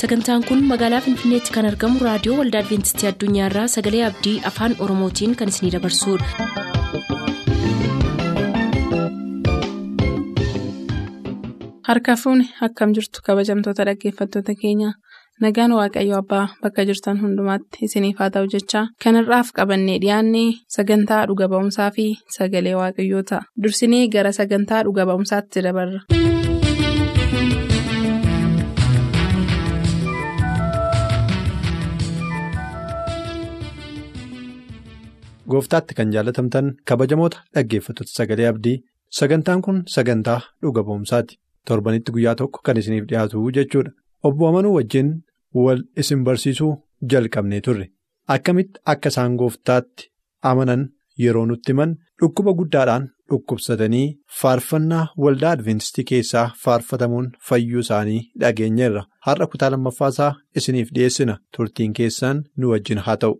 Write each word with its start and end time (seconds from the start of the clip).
sagantaan 0.00 0.44
kun 0.48 0.60
magaalaa 0.72 1.00
finfinneetti 1.06 1.54
kan 1.56 1.68
argamu 1.70 2.04
raadiyoo 2.08 2.38
waldaa 2.40 2.62
adventistii 2.64 3.10
addunyaarraa 3.12 3.66
sagalee 3.76 4.04
abdii 4.10 4.36
afaan 4.52 4.76
oromootiin 4.86 5.36
kan 5.42 5.54
isinidabarsudha. 5.54 7.28
harka 11.88 12.14
fuuni 12.22 12.44
akkam 12.66 12.90
jirtu 12.96 13.18
kabajamtoota 13.26 13.84
dhaggeeffattoota 13.88 14.54
keenya 14.62 14.90
nagaan 15.44 15.72
waaqayyo 15.78 16.16
abbaa 16.22 16.44
bakka 16.62 16.84
jirtan 16.90 17.20
hundumaatti 17.22 17.84
isiniif 17.88 18.18
haa 18.22 18.30
ta'u 18.34 18.50
jechaa 18.54 18.84
kanarraaf 19.04 19.48
qabannee 19.58 19.98
dhiyaanne 20.04 20.44
sagantaa 20.76 21.22
dhuga 21.30 21.50
ba'umsaa 21.54 21.90
fi 21.98 22.06
sagalee 22.38 22.76
waaqayyoo 22.82 23.22
ta'a 23.32 23.42
dursinee 23.62 24.04
gara 24.16 24.32
sagantaa 24.40 24.82
dhuga 24.88 25.08
ba'umsaatti 25.12 25.64
dabarra. 25.68 26.00
Gooftaatti 35.52 35.94
kan 35.98 36.12
jaalatamtan 36.14 36.72
kabajamoota 36.88 37.38
dhaggeeffattoota 37.54 38.12
sagalee 38.18 38.48
abdii. 38.52 38.76
Sagantaan 39.18 39.62
kun 39.66 39.82
sagantaa 39.94 40.40
dhuga 40.62 40.82
ba'umsaati 40.88 41.38
torbanitti 41.68 42.12
guyyaa 42.16 42.34
tokko 42.40 42.60
kan 42.64 42.76
isiniif 42.80 43.04
dhiyaatu 43.10 43.50
jechuudha. 43.56 43.90
Obbo 44.26 44.48
amanuu 44.48 44.74
wajjin 44.78 45.10
wal 45.54 45.82
isin 46.02 46.24
barsiisuu 46.24 46.72
jalqabnee 47.10 47.60
turre. 47.66 47.86
Akkamitti 48.34 48.80
akka 48.92 49.08
isaan 49.14 49.36
gooftaatti 49.40 50.10
amanan 50.50 50.82
yeroo 51.24 51.46
nutti 51.46 51.72
himan 51.72 51.94
dhukkuba 52.20 52.52
guddaadhaan 52.58 53.08
dhukkubsatanii 53.30 54.06
faarfannaa 54.40 55.06
waldaa 55.24 55.50
adventistii 55.56 56.04
keessaa 56.10 56.44
faarfatamuun 56.64 57.30
fayyuu 57.48 57.80
isaanii 57.86 58.20
dhageenyeerra. 58.40 59.04
Har'a 59.26 59.46
kutaa 59.46 59.70
lammaffaasaa 59.76 60.34
isiniif 60.56 60.92
dhiyeessina. 60.94 61.38
Turtiin 61.56 61.92
keessaan 62.00 62.44
nu 62.56 62.70
wajjin 62.74 62.98
haa 63.08 63.16
ta'u. 63.16 63.34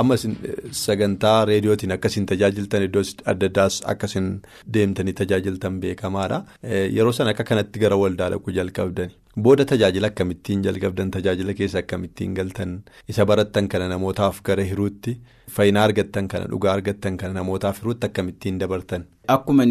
Amma 0.00 0.16
sagantaa 0.84 1.44
reediyootiin 1.50 1.92
akkasiin 1.96 2.26
tajaajiltan 2.30 2.82
iddoo 2.86 3.02
adda 3.32 3.46
addaas 3.50 3.76
akkasiin 3.92 4.30
deemtanii 4.76 5.12
tajaajiltan 5.20 5.80
beekamaadha 5.84 6.38
yeroo 6.96 7.12
sana 7.18 7.30
akka 7.34 7.44
kanatti 7.50 7.78
gara 7.84 7.96
waldaa 8.02 8.30
dhaquu 8.34 8.50
jalqabdani 8.58 9.12
booda 9.46 9.64
tajaajila 9.72 10.06
akkamittiin 10.12 10.62
jalqabdan 10.66 11.10
tajaajila 11.18 11.54
keessa 11.60 11.78
akkamittiin 11.84 12.34
galtan 12.40 12.74
isa 13.14 13.26
barattan 13.30 13.68
kana 13.74 13.88
namootaaf 13.94 14.42
gara 14.48 14.64
hiruutti 14.70 15.16
fayyina 15.58 15.84
argattan 15.88 16.28
kana 16.34 16.46
dhugaa 16.54 16.72
argattan 16.78 17.16
kana 17.22 17.32
namootaaf 17.40 17.80
hiruutti 17.82 18.06
akkamittiin 18.10 18.58
dabartan. 18.60 19.04
Akkuma 19.36 19.64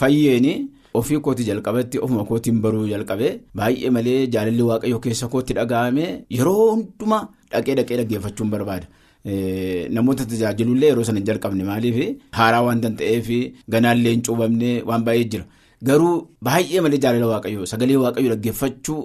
fayyeeni. 0.00 0.54
ofii 0.98 1.18
kooti 1.24 1.44
jalqabatti 1.46 1.98
ofuma 2.04 2.22
kootiin 2.28 2.60
baruu 2.64 2.86
jalqabe 2.90 3.26
baay'ee 3.58 3.90
malee 3.96 4.20
jaalalli 4.34 4.62
waaqayyoo 4.68 5.00
keessa 5.06 5.26
kootti 5.32 5.52
dhaga'ame 5.58 6.04
yeroo 6.36 6.62
hundumaa 6.70 7.18
dhaqee 7.52 7.74
dhaqee 7.78 7.96
dhaggeeffachuun 7.98 8.50
barbaada. 8.54 8.86
Namoota 9.26 10.24
tajaajilullee 10.30 10.88
yeroo 10.92 11.04
sana 11.10 11.18
hin 11.20 11.26
jalqabne 11.28 11.64
maaliif 11.68 11.96
haaraa 12.40 12.62
waan 12.66 12.80
ta'eef 12.86 13.28
ganaallee 13.76 14.12
hin 14.16 14.22
cuubamne 14.28 14.82
waan 14.90 15.04
baay'ee 15.08 15.28
jira. 15.34 15.44
Garuu 15.88 16.12
baay'ee 16.48 16.80
malee 16.84 16.98
jaalala 17.04 17.26
waaqayyoo 17.32 17.66
sagalee 17.72 17.96
waaqayyoo 18.02 18.30
dhaggeeffachuu 18.34 19.00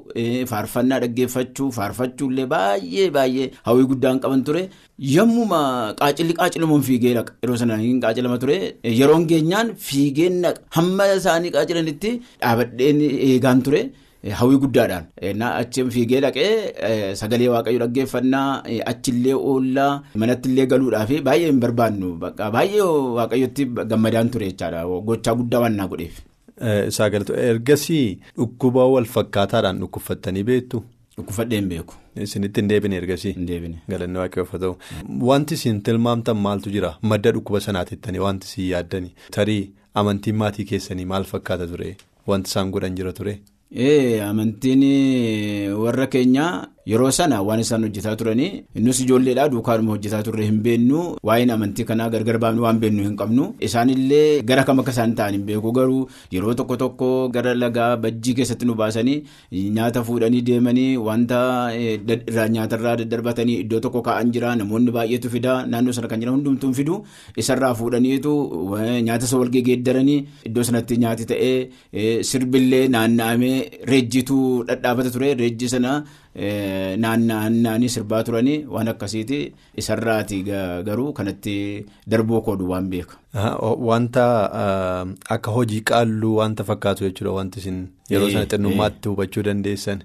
faarfannaa 0.51 0.99
dhaggeeffachuu 1.03 1.69
faarfachuullee 1.77 2.45
baay'ee 2.53 3.07
baay'ee 3.17 3.47
hawwii 3.69 3.87
guddaan 3.93 4.19
qaban 4.25 4.43
ture 4.49 4.61
yommuma 5.15 5.59
qaacilli 6.03 6.33
qaacilamuun 6.41 6.83
fiigee 6.89 7.13
dhaqa 7.17 7.33
yeroo 7.43 7.57
sana 7.63 7.77
hin 7.81 7.99
qaacilama 8.05 8.37
ture 8.45 8.57
yeroon 8.99 9.25
geenyaan 9.33 9.73
fiigeen 9.87 10.39
dhaqa 10.45 10.61
hamma 10.77 11.09
isaanii 11.17 11.51
qaacilanitti 11.57 12.11
dhaabadheen 12.41 13.01
eegaan 13.31 13.61
ture. 13.67 13.83
Hawwii 14.29 14.57
guddaadhaan 14.63 15.41
achi 15.49 15.83
fiigee 15.93 16.19
dhaqee 16.25 17.15
sagalee 17.21 17.47
waaqayyoo 17.53 17.79
dhaggeeffannaa 17.83 18.63
achillee 18.91 19.33
oollaa 19.51 20.03
manattillee 20.23 20.65
galuudhaaf 20.73 21.11
baay'ee 21.27 21.47
hin 21.51 21.59
barbaannu 21.63 22.09
baay'ee 22.21 22.85
waaqayyootti 23.19 23.65
gammadaan 23.93 24.29
ture 24.35 24.49
jechaadha 24.51 24.83
gochaa 25.09 25.33
guddaa 25.39 25.59
waan 25.63 25.75
naa 25.81 25.87
godheef. 25.93 26.19
Isaa 26.87 27.09
galatu 27.09 27.33
ergasii 27.49 28.19
dhukkuba 28.37 28.85
wal 28.95 29.05
fakkaataadhaan 29.15 29.79
dhukkubfattanii 29.83 30.43
beektu. 30.49 30.83
Dhukkubfadhee 31.17 31.57
hin 31.59 31.69
beeku. 31.71 31.93
Isinitti 32.25 32.61
hin 32.61 32.67
deebine 32.69 32.95
ergasii. 33.01 33.31
Hin 33.37 33.45
deebine. 33.47 33.81
Galanni 33.93 34.19
haa 34.19 34.45
ta'u. 34.65 34.75
Wanti 35.29 35.53
isin 35.59 35.81
tilmaamtan 35.87 36.37
maaltu 36.45 36.69
jira 36.75 36.91
madda 37.13 37.31
dhukkuba 37.37 37.59
sanaatettanii 37.67 38.19
wanti 38.25 38.47
isin 38.51 38.67
yaaddanii 38.73 39.11
tarii 39.37 39.63
amantiin 40.01 40.35
maatii 40.43 40.65
keessanii 40.73 41.05
maal 41.13 41.23
fakkaata 41.31 41.67
ture 41.73 41.95
wanti 42.33 42.49
isaan 42.53 42.71
godhan 42.77 42.95
jira 43.01 43.13
ture. 43.21 43.35
Amantiin 43.71 44.83
warra 45.79 46.07
keenyaa 46.07 46.67
yeroo 46.89 47.09
sana 47.17 47.37
waan 47.47 47.59
isaan 47.63 47.83
hojjetaa 47.85 48.15
turanii 48.19 48.49
innus 48.79 48.99
ijoolleedhaa 49.03 49.47
duukaadhuma 49.53 49.91
hojjetaa 49.95 50.21
turre 50.27 50.45
hin 50.47 50.59
beennu 50.65 51.01
waa'een 51.29 51.51
amantii 51.55 51.85
kanaa 51.89 52.07
gargar 52.13 52.37
baafnu 52.43 52.63
waan 52.65 52.79
beennu 52.83 53.03
hin 53.07 53.15
qabnu 53.19 53.43
isaanillee 53.67 54.41
gara 54.51 54.63
kam 54.69 54.79
akka 54.83 54.91
isaan 54.95 55.13
ta'an 55.19 55.33
hin 55.37 55.43
beeku 55.49 55.71
garuu 55.77 55.99
yeroo 56.35 56.53
tokko 56.61 56.77
tokko 56.83 57.09
gara 57.35 57.53
lagaa 57.63 57.89
bajjii 58.05 58.33
keessatti 58.39 58.65
nu 58.69 58.73
baasanii 58.81 59.17
nyaata 59.77 60.03
fuudhanii 60.07 60.41
deemanii 60.47 60.87
wanta 61.09 61.41
nyaatarraa 62.55 62.95
daddarbatanii 63.03 63.59
iddoo 63.65 63.79
tokko 63.85 64.01
kaa'an 64.07 64.31
jira 64.37 64.55
namoonni 64.63 64.91
baay'eetu 64.97 65.29
fidaa 65.35 65.59
naannoo 65.73 65.93
sana 65.99 66.07
kan 66.15 66.19
jiran 66.23 66.35
hundumtuu 66.39 66.73
fidu 66.79 66.97
isarraa 67.43 67.73
fuudhaniitu 67.83 68.33
nyaata 69.09 69.25
isa 69.29 69.37
walgee 69.43 69.61
geeddaranii 69.69 70.17
iddoo 70.49 70.63
sanatti 70.71 70.97
nyaati 71.05 71.25
ta'ee 71.35 71.55
sirbillee 72.31 72.83
naanna'amee 72.97 73.55
reejjiitu 73.93 74.41
dhadhaabata 74.67 75.09
ture 75.17 75.33
reejji 75.45 75.69
sana. 75.75 75.93
Naanna'anii 76.35 77.89
sirbaa 77.95 78.23
turanii 78.27 78.65
waan 78.73 78.87
akkasiiti 78.91 79.39
isarraati 79.81 80.37
garuu 80.87 81.13
kanatti 81.13 81.55
darbuu 82.13 82.41
koodu 82.47 82.69
waan 82.69 82.89
beeka. 82.93 83.17
Wanta 83.89 84.25
akka 85.35 85.51
hojii 85.57 85.81
qaalluu 85.91 86.35
wanta 86.41 86.63
fakkaatu 86.69 87.03
jechuudha 87.07 87.31
wanti 87.39 87.59
isin 87.63 87.79
yeroo 88.09 88.29
sana 88.31 88.45
xinnummaatti 88.53 89.09
hubachuu 89.09 89.43
dandeessan 89.49 90.03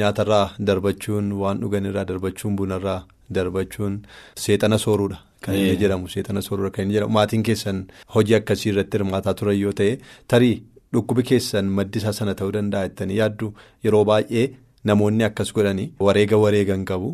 nyaatarraa 0.00 0.46
darbachuun 0.70 1.32
waan 1.42 1.60
dhuganirraa 1.60 2.04
darbachuun 2.10 2.56
bunarraa 2.56 3.00
darbachuun 3.30 4.02
seexana 4.46 4.78
sooruudha. 4.78 5.18
Kan 5.44 5.54
inni 5.60 5.76
jedhamu 5.84 6.08
seexana 6.08 6.42
sooruudha 6.42 6.70
kan 6.76 6.84
inni 6.84 6.94
jedhamu 6.98 7.12
maatiin 7.18 7.42
keessan 7.50 7.86
hojii 8.14 8.34
akkasii 8.40 8.70
irratti 8.74 8.96
hirmaataa 8.98 9.34
turan 9.40 9.58
yoo 9.60 9.72
ta'e 9.80 9.98
tarii 10.34 10.54
dhukkubi 10.94 11.22
keessan 11.30 11.64
maddisaa 11.78 12.12
sana 12.18 12.34
ta'uu 12.40 12.52
danda'a 12.58 12.88
jettanii 12.88 13.16
yaaddu 13.22 13.54
yeroo 13.84 14.04
baay'ee. 14.10 14.46
Namoonni 14.84 15.24
akkas 15.24 15.52
godhanii 15.56 15.92
wareega 16.06 16.36
wareegan 16.44 16.84
qabu 16.90 17.10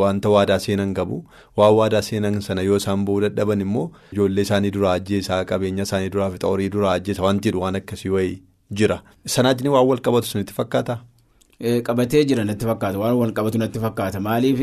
wanta 0.00 0.28
waadaa 0.34 0.58
seenan 0.64 0.94
qabu 0.98 1.16
waan 1.56 1.74
waadaa 1.78 2.02
seenan 2.08 2.40
sana 2.46 2.62
yoo 2.62 2.76
isaan 2.82 3.04
ba'uu 3.08 3.20
dadhaban 3.24 3.60
immoo 3.66 3.86
ijoollee 4.12 4.42
isaanii 4.48 4.70
duraa 4.76 4.92
ajjeesaa 5.00 5.44
qabeenya 5.52 5.82
isaanii 5.88 6.10
duraa 6.16 6.30
fi 6.34 6.38
xoorii 6.44 6.68
duraa 6.74 6.92
ajjeesa 7.00 7.22
wanti 7.26 7.50
waan 7.62 7.76
akkasii 7.80 8.08
wayii 8.16 8.42
jira. 8.80 8.98
Sanaajini 9.34 9.68
waan 9.74 9.86
wal 9.90 10.00
qabatu 10.08 10.26
sunitti 10.32 10.52
fakkaata. 10.60 10.98
Qabatee 11.86 12.24
jira 12.24 12.44
natti 12.44 12.66
fakkaata 12.70 12.98
waan 13.02 13.16
wal 13.22 13.32
qabatu 13.38 13.58
natti 13.58 13.78
fakkaata 13.86 14.20
maaliif 14.20 14.60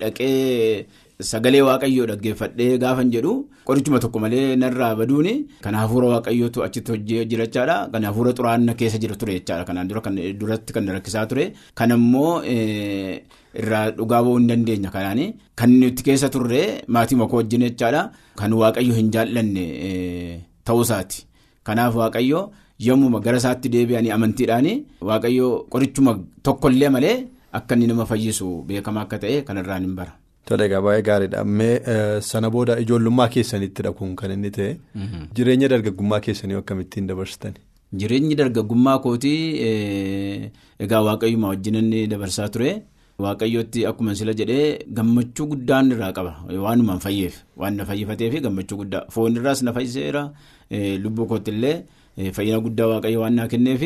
dhaqee 0.00 0.86
sagalee 1.30 1.60
waaqayyoo 1.68 2.06
dhaggeeffadhee 2.10 2.78
gaafan 2.82 3.10
jedhu 3.14 3.32
qorichuma 3.68 3.98
tokko 4.04 4.18
malee 4.24 4.56
narraa 4.62 4.94
baduuni. 5.00 5.34
Kan 5.64 5.74
hafuura 5.80 6.08
waaqayyootu 6.14 6.62
achitti 6.66 6.92
hojii 6.92 7.24
jirachaadha. 7.30 7.76
Kan 7.92 8.04
hafuura 8.08 8.32
xuraanna 8.38 8.74
keessa 8.74 8.98
jira 9.02 9.16
ture 9.20 9.32
jechaadha. 9.38 9.64
Kanaan 9.68 9.88
dura 9.88 10.00
kan 10.06 10.16
duratti 10.40 10.72
kan 10.76 10.88
rakkisaa 10.96 11.26
ture. 11.30 11.52
Kan 11.74 11.92
ammoo 11.96 12.42
irraa 12.44 13.90
dhugaa 13.98 14.22
ba'uu 14.24 14.38
hin 14.38 14.46
dandeenya 14.50 14.90
kanaani 14.96 15.24
kan 15.58 15.70
nuti 15.80 16.02
keessa 16.06 16.28
turre 16.34 16.62
maatii 16.94 17.16
makoo 17.22 17.36
wajjin 17.42 17.62
jechaadha. 17.68 18.02
Kan 18.40 18.52
waaqayyo 18.62 18.94
hin 19.00 19.10
jaallanne 19.14 19.66
ta'uusaati 20.64 21.26
kanaaf 21.66 21.94
waaqayyo 22.00 22.40
yommuma 22.86 23.20
gara 23.24 23.36
isaatti 23.42 23.68
deebi'anii 23.74 24.10
amantiidhaani 24.16 24.72
waaqayyo 25.08 25.48
qorichuma 25.72 26.12
tokkollee 26.46 26.88
malee 26.94 27.16
akka 27.58 27.74
inni 27.76 27.86
nama 27.90 28.06
fayyisu 28.10 28.48
beekama 28.68 29.00
akka 29.04 29.18
ta'e 29.24 29.42
kanarraan 29.48 29.82
hin 29.86 29.94
bara. 29.98 30.12
Tole 30.46 30.64
egaa 30.66 31.00
gaariidha. 31.08 31.44
Mee 31.44 32.20
sana 32.20 32.50
booda 32.50 32.78
ijoollummaa 32.82 33.28
keessanittidha 33.34 33.92
kun 33.98 34.14
kan 34.16 34.30
inni 34.36 34.50
ta'e. 34.50 34.76
Jireenya 35.34 35.68
dargaggummaa 35.72 36.20
keessanii 36.20 36.56
akkamittiin 36.62 37.06
dabarsitan? 37.10 37.54
Jireenyi 38.00 38.34
dargaggummaa 38.40 38.98
kootii 39.04 40.50
egaa 40.84 41.02
waaqayyuma 41.08 41.48
wajjin 41.52 41.74
inni 41.82 42.06
dabarsaa 42.12 42.48
ture. 42.48 42.70
Waaqayyootti 43.24 43.84
akkuma 43.90 44.14
sila 44.14 44.32
jedhee 44.40 44.78
gammachuu 44.96 45.46
guddaan 45.52 45.90
irraa 45.92 46.12
qaba. 46.18 46.32
Waanuma 46.64 46.98
fayyeef 47.04 47.34
waan 47.56 47.76
na 47.76 47.84
fayyifateef 47.84 48.40
gammachuu 48.46 48.78
guddaa 48.82 49.04
foon 49.10 49.36
irraas 49.36 49.62
na 49.62 49.72
fayyiseera 49.76 50.22
lubbuu 51.04 51.26
kootti 51.26 51.50
illee 51.54 51.76
fayyina 52.38 52.60
guddaa 52.66 52.86
waaqayyo 52.94 53.20
waan 53.24 53.34
naa 53.40 53.46
kenneef 53.52 53.82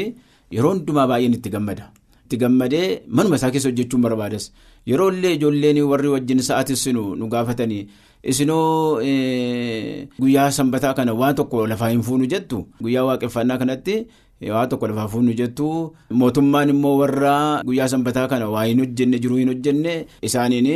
yeroo 0.50 0.72
hundumaa 0.74 1.06
baay'een 1.10 1.34
itti 1.38 1.50
gammada. 1.56 1.90
itti 2.24 2.36
gammadee 2.42 2.86
manuma 3.16 3.36
isaa 3.40 3.50
keessa 3.54 3.68
hojjechuun 3.68 4.02
barbaadas 4.06 4.44
yeroo 4.90 5.08
illee 5.12 5.32
ijoolleen 5.36 5.80
warri 5.92 6.08
wajjin 6.14 6.42
sa'aatisinu 6.48 7.04
nu 7.20 7.26
gaafatanii 7.34 7.86
isinoo 8.32 9.00
guyyaa 10.20 10.50
sanbataa 10.58 10.94
kana 10.98 11.12
waan 11.20 11.34
tokko 11.40 11.66
lafaa 11.72 11.88
hin 11.94 12.02
fuunu 12.02 12.26
jettu 12.34 12.66
guyyaa 12.82 13.04
waaqeffannaa 13.08 13.58
kanatti. 13.62 13.96
Waa 14.54 14.66
tokko 14.70 14.88
lafaa 14.90 15.08
fuunu 15.08 15.32
jettu 15.40 15.66
mootummaan 16.20 16.68
immoo 16.72 16.96
warra 17.00 17.34
guyyaa 17.66 17.88
sanbataa 17.92 18.24
kana 18.32 18.48
waa 18.54 18.64
hin 18.68 18.78
hojjenne 18.82 19.18
jiruu 19.24 19.36
hin 19.40 19.48
hojjenne 19.52 19.92
isaaniin 20.28 20.68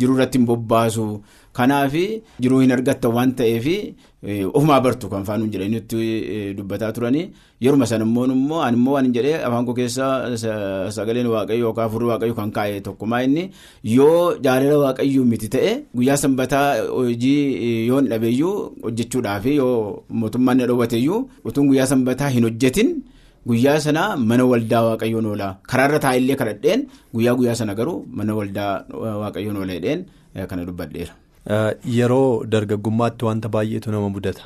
jiruu 0.00 0.14
irratti 0.16 0.38
hin 0.38 0.46
bobbaasu 0.48 1.04
kanaaf 1.58 1.94
jiruu 2.42 2.60
hin 2.62 2.72
argattan 2.76 3.12
waan 3.16 3.32
ta'eef 3.38 3.66
ofumaa 4.58 4.80
bartu 4.84 5.08
kan 5.12 5.24
faana 5.28 5.46
jedhanii 5.52 5.74
nutti 5.76 6.54
dubbataa 6.56 6.90
turanii 6.96 7.24
yeruma 7.66 7.86
sana 7.90 8.04
immoo 8.08 8.24
immoo 8.36 8.60
ani 8.66 8.76
immoo 8.80 8.94
waan 8.96 9.12
jedhee 9.16 9.36
afaan 9.48 9.64
koo 9.68 9.74
keessa 9.78 10.06
sagaleen 10.96 11.26
waaqayyo 11.34 11.64
yookaan 11.66 11.86
afurri 11.90 12.06
waaqayyo 12.10 12.34
kan 12.40 12.50
kaa'e 12.58 12.80
tokkumaa 12.88 13.22
inni 13.28 13.44
yoo 13.96 14.36
jaalala 14.44 14.78
waaqayyoo 14.84 15.24
miti 15.32 15.48
ta'e 15.54 15.72
guyyaa 15.96 16.16
sanbataa 16.24 16.66
hojii 16.96 17.86
yoo 17.88 17.98
hin 18.00 18.08
dhabeeyyuu 18.12 18.56
hojjechuudhaaf 18.84 19.46
yoo 19.60 19.78
mootummaan 20.22 20.58
na 20.62 20.66
dhoowwateeyyuu 20.72 21.20
utuun 21.44 21.66
guyyaa 21.72 21.86
sanbataa 21.94 22.28
hin 22.36 22.44
hojjetin. 22.48 22.90
Guyyaa 23.48 23.78
sana 23.80 24.02
mana 24.30 24.44
waldaa 24.48 24.80
waaqayyoon 24.86 25.26
oolaa 25.28 25.52
karaarra 25.70 25.98
taa'ellee 26.04 26.34
kadhadheen 26.40 26.80
guyyaa 27.14 27.34
guyyaa 27.38 27.54
sana 27.60 27.74
garuu 27.78 27.94
mana 28.18 28.34
waldaa 28.38 28.72
waaqayyoon 29.22 29.56
ooladheen 29.60 30.00
kana 30.50 30.64
dubbadheera. 30.68 31.12
Yeroo 31.48 32.44
dargaggummaatti 32.46 33.24
wanta 33.24 33.48
baay'eetu 33.48 33.90
nama 33.90 34.08
mudata. 34.10 34.42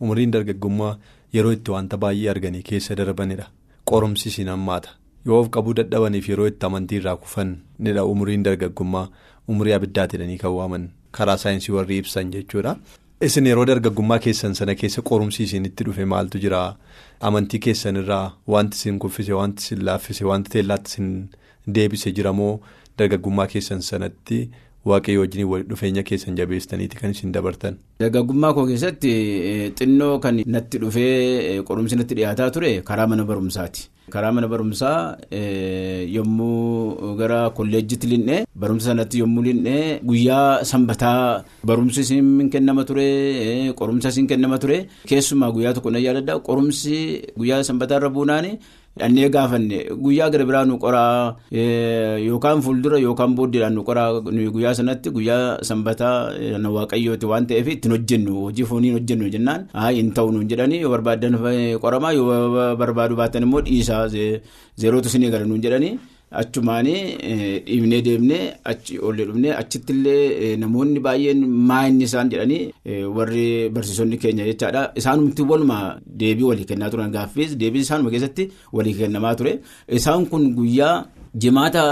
Umriin 0.00 0.30
dargaggummaa 0.32 0.96
yeroo 1.32 1.52
itti 1.52 1.70
wanta 1.70 1.96
baay'ee 1.96 2.30
arganii 2.30 2.62
keessa 2.62 2.94
darbanidha 2.96 3.46
qorumsi 3.90 4.30
siin 4.30 4.48
hammaata 4.48 4.90
yoo 5.26 5.40
of 5.40 5.48
qabuu 5.56 5.74
dadhabaniif 5.78 6.28
yeroo 6.28 6.46
itti 6.52 6.66
amantii 6.66 6.98
irraa 7.00 7.16
kufanidha 7.16 8.04
umriin 8.12 8.42
dargaggummaa 8.48 9.08
umrii 9.48 9.72
abiddaatidhanii 9.78 10.38
kan 10.44 10.50
waaman 10.58 10.88
karaa 11.12 11.36
saayinsii 11.36 11.72
warri 11.76 11.98
ibsan 12.02 12.30
jechuudha. 12.32 12.76
Isin 13.20 13.46
yeroo 13.46 13.64
dargaggummaa 13.72 14.18
keessan 14.18 14.54
sana 14.54 14.74
keessa 14.74 15.02
qorumsi 15.02 15.42
isinitti 15.44 15.84
dhufe 15.84 16.04
maaltu 16.04 16.38
jira? 16.38 16.76
Amantii 17.20 17.60
keessan 17.68 17.96
irraa 18.02 18.32
wanti 18.54 18.76
isin 18.80 18.98
kuffise 18.98 19.32
wanti 19.32 19.62
isin 19.64 19.84
laaffise 19.88 20.24
wanti 20.24 20.50
teellaatti 20.56 20.90
isin 20.92 21.28
deebise 21.78 22.12
jiramoo 22.12 22.60
dargaggummaa 22.98 23.46
keessan 23.52 23.80
sanatti 23.82 24.50
waaqayyo 24.90 25.20
wajjin 25.24 25.44
walitti 25.50 25.70
dhufeenya 25.72 26.02
keessan 26.08 26.36
jabeessaniiti 26.38 26.96
kan 27.00 27.10
isin 27.16 27.32
dabartan. 27.36 27.76
Dargaggummaa 28.00 28.52
koo 28.54 28.66
keessatti 28.70 29.12
xinnoo 29.78 30.18
kan 30.24 30.40
natti 30.56 30.78
dhufee 30.84 31.62
qorumsi 31.68 31.96
natti 32.00 32.14
dhiyaataa 32.18 32.50
ture 32.56 32.72
karaa 32.90 33.06
mana 33.12 33.24
barumsaati. 33.30 33.88
Karaa 34.14 34.32
mana 34.32 34.46
barumsaa 34.48 35.16
yommuu 36.16 37.16
gara 37.18 37.50
kolleejjitti 37.56 38.06
linnee 38.12 38.44
barumsa 38.54 38.86
sanatti 38.92 39.18
yommuu 39.22 39.42
linnee 39.48 40.00
guyyaa 40.10 40.64
sanbataa 40.70 41.44
barumsi 41.64 42.00
isin 42.06 42.50
kennama 42.54 42.84
ture 42.90 43.72
qorumsa 43.80 44.08
isin 44.14 44.26
kennama 44.30 44.58
ture 44.62 44.78
keessumaa 45.10 45.50
guyyaa 45.56 45.74
tokko 45.74 45.90
na 45.90 45.98
yaadadha 46.06 46.38
qorumsi 46.48 46.96
guyyaa 47.38 47.62
sanbataa 47.70 47.98
irra 48.00 48.10
buunaan 48.18 48.46
dhannee 49.00 49.28
gaafanne 49.34 49.78
guyyaa 50.04 50.30
gara 50.34 50.44
biraa 50.48 50.64
nu 50.70 50.78
qoraa 50.84 51.36
yookaan 52.28 52.62
fuuldura 52.66 52.98
yookaan 53.06 53.34
booddeedhaan 53.38 53.74
nu 53.78 53.82
qoraa 53.88 54.20
guyyaa 54.56 54.74
sanatti 54.80 55.10
guyyaa 55.16 55.62
sanbataa 55.68 56.14
na 56.64 56.70
waaqayyooti 56.76 57.26
waan 57.32 57.46
ta'eef 57.50 57.68
ittiin 57.74 57.92
hojjennu 57.96 58.34
hojii 58.46 58.64
fooniin 58.72 58.94
hojjennu 58.98 59.30
jennaan 59.36 59.66
hin 59.98 60.12
ta'u 60.18 60.32
nuun 60.32 60.48
jedhanii 60.52 60.80
yoo 60.84 60.90
barbaadan 60.96 61.38
qoramaa 61.86 62.12
yoo 62.18 62.76
barbaadu 62.82 63.16
baatan 63.22 63.42
immoo 63.48 63.60
dhiisaa 63.70 64.02
zeerootu 64.08 65.08
isin 65.12 65.22
eegala 65.28 65.44
nuun 65.46 65.60
jedhanii. 65.66 65.94
Achumaanii 66.32 67.62
dhiibnee 67.66 68.00
deemnee 68.04 68.54
achi 68.64 68.98
ollee 68.98 69.24
dhufnee 69.28 69.52
achittillee 69.60 70.56
namoonni 70.62 71.00
baay'een 71.06 71.44
maayinni 71.68 72.04
isaan 72.08 72.30
jedhanii 72.32 72.72
warri 73.16 73.44
barsiisonni 73.74 74.18
keenya 74.18 74.44
jechaadha. 74.48 74.90
Isaanumti 75.00 75.42
waluma 75.42 75.78
deebii 76.06 76.42
walii 76.50 76.64
kennaa 76.70 76.90
turan 76.90 77.12
gaaffiis 77.14 77.54
deebii 77.60 77.80
isaanuma 77.86 78.10
keessatti 78.10 78.50
walii 78.72 78.94
kennamaa 79.00 79.34
ture. 79.38 79.60
Isaan 79.88 80.26
kun 80.26 80.50
guyyaa 80.58 81.06
jimaata 81.44 81.84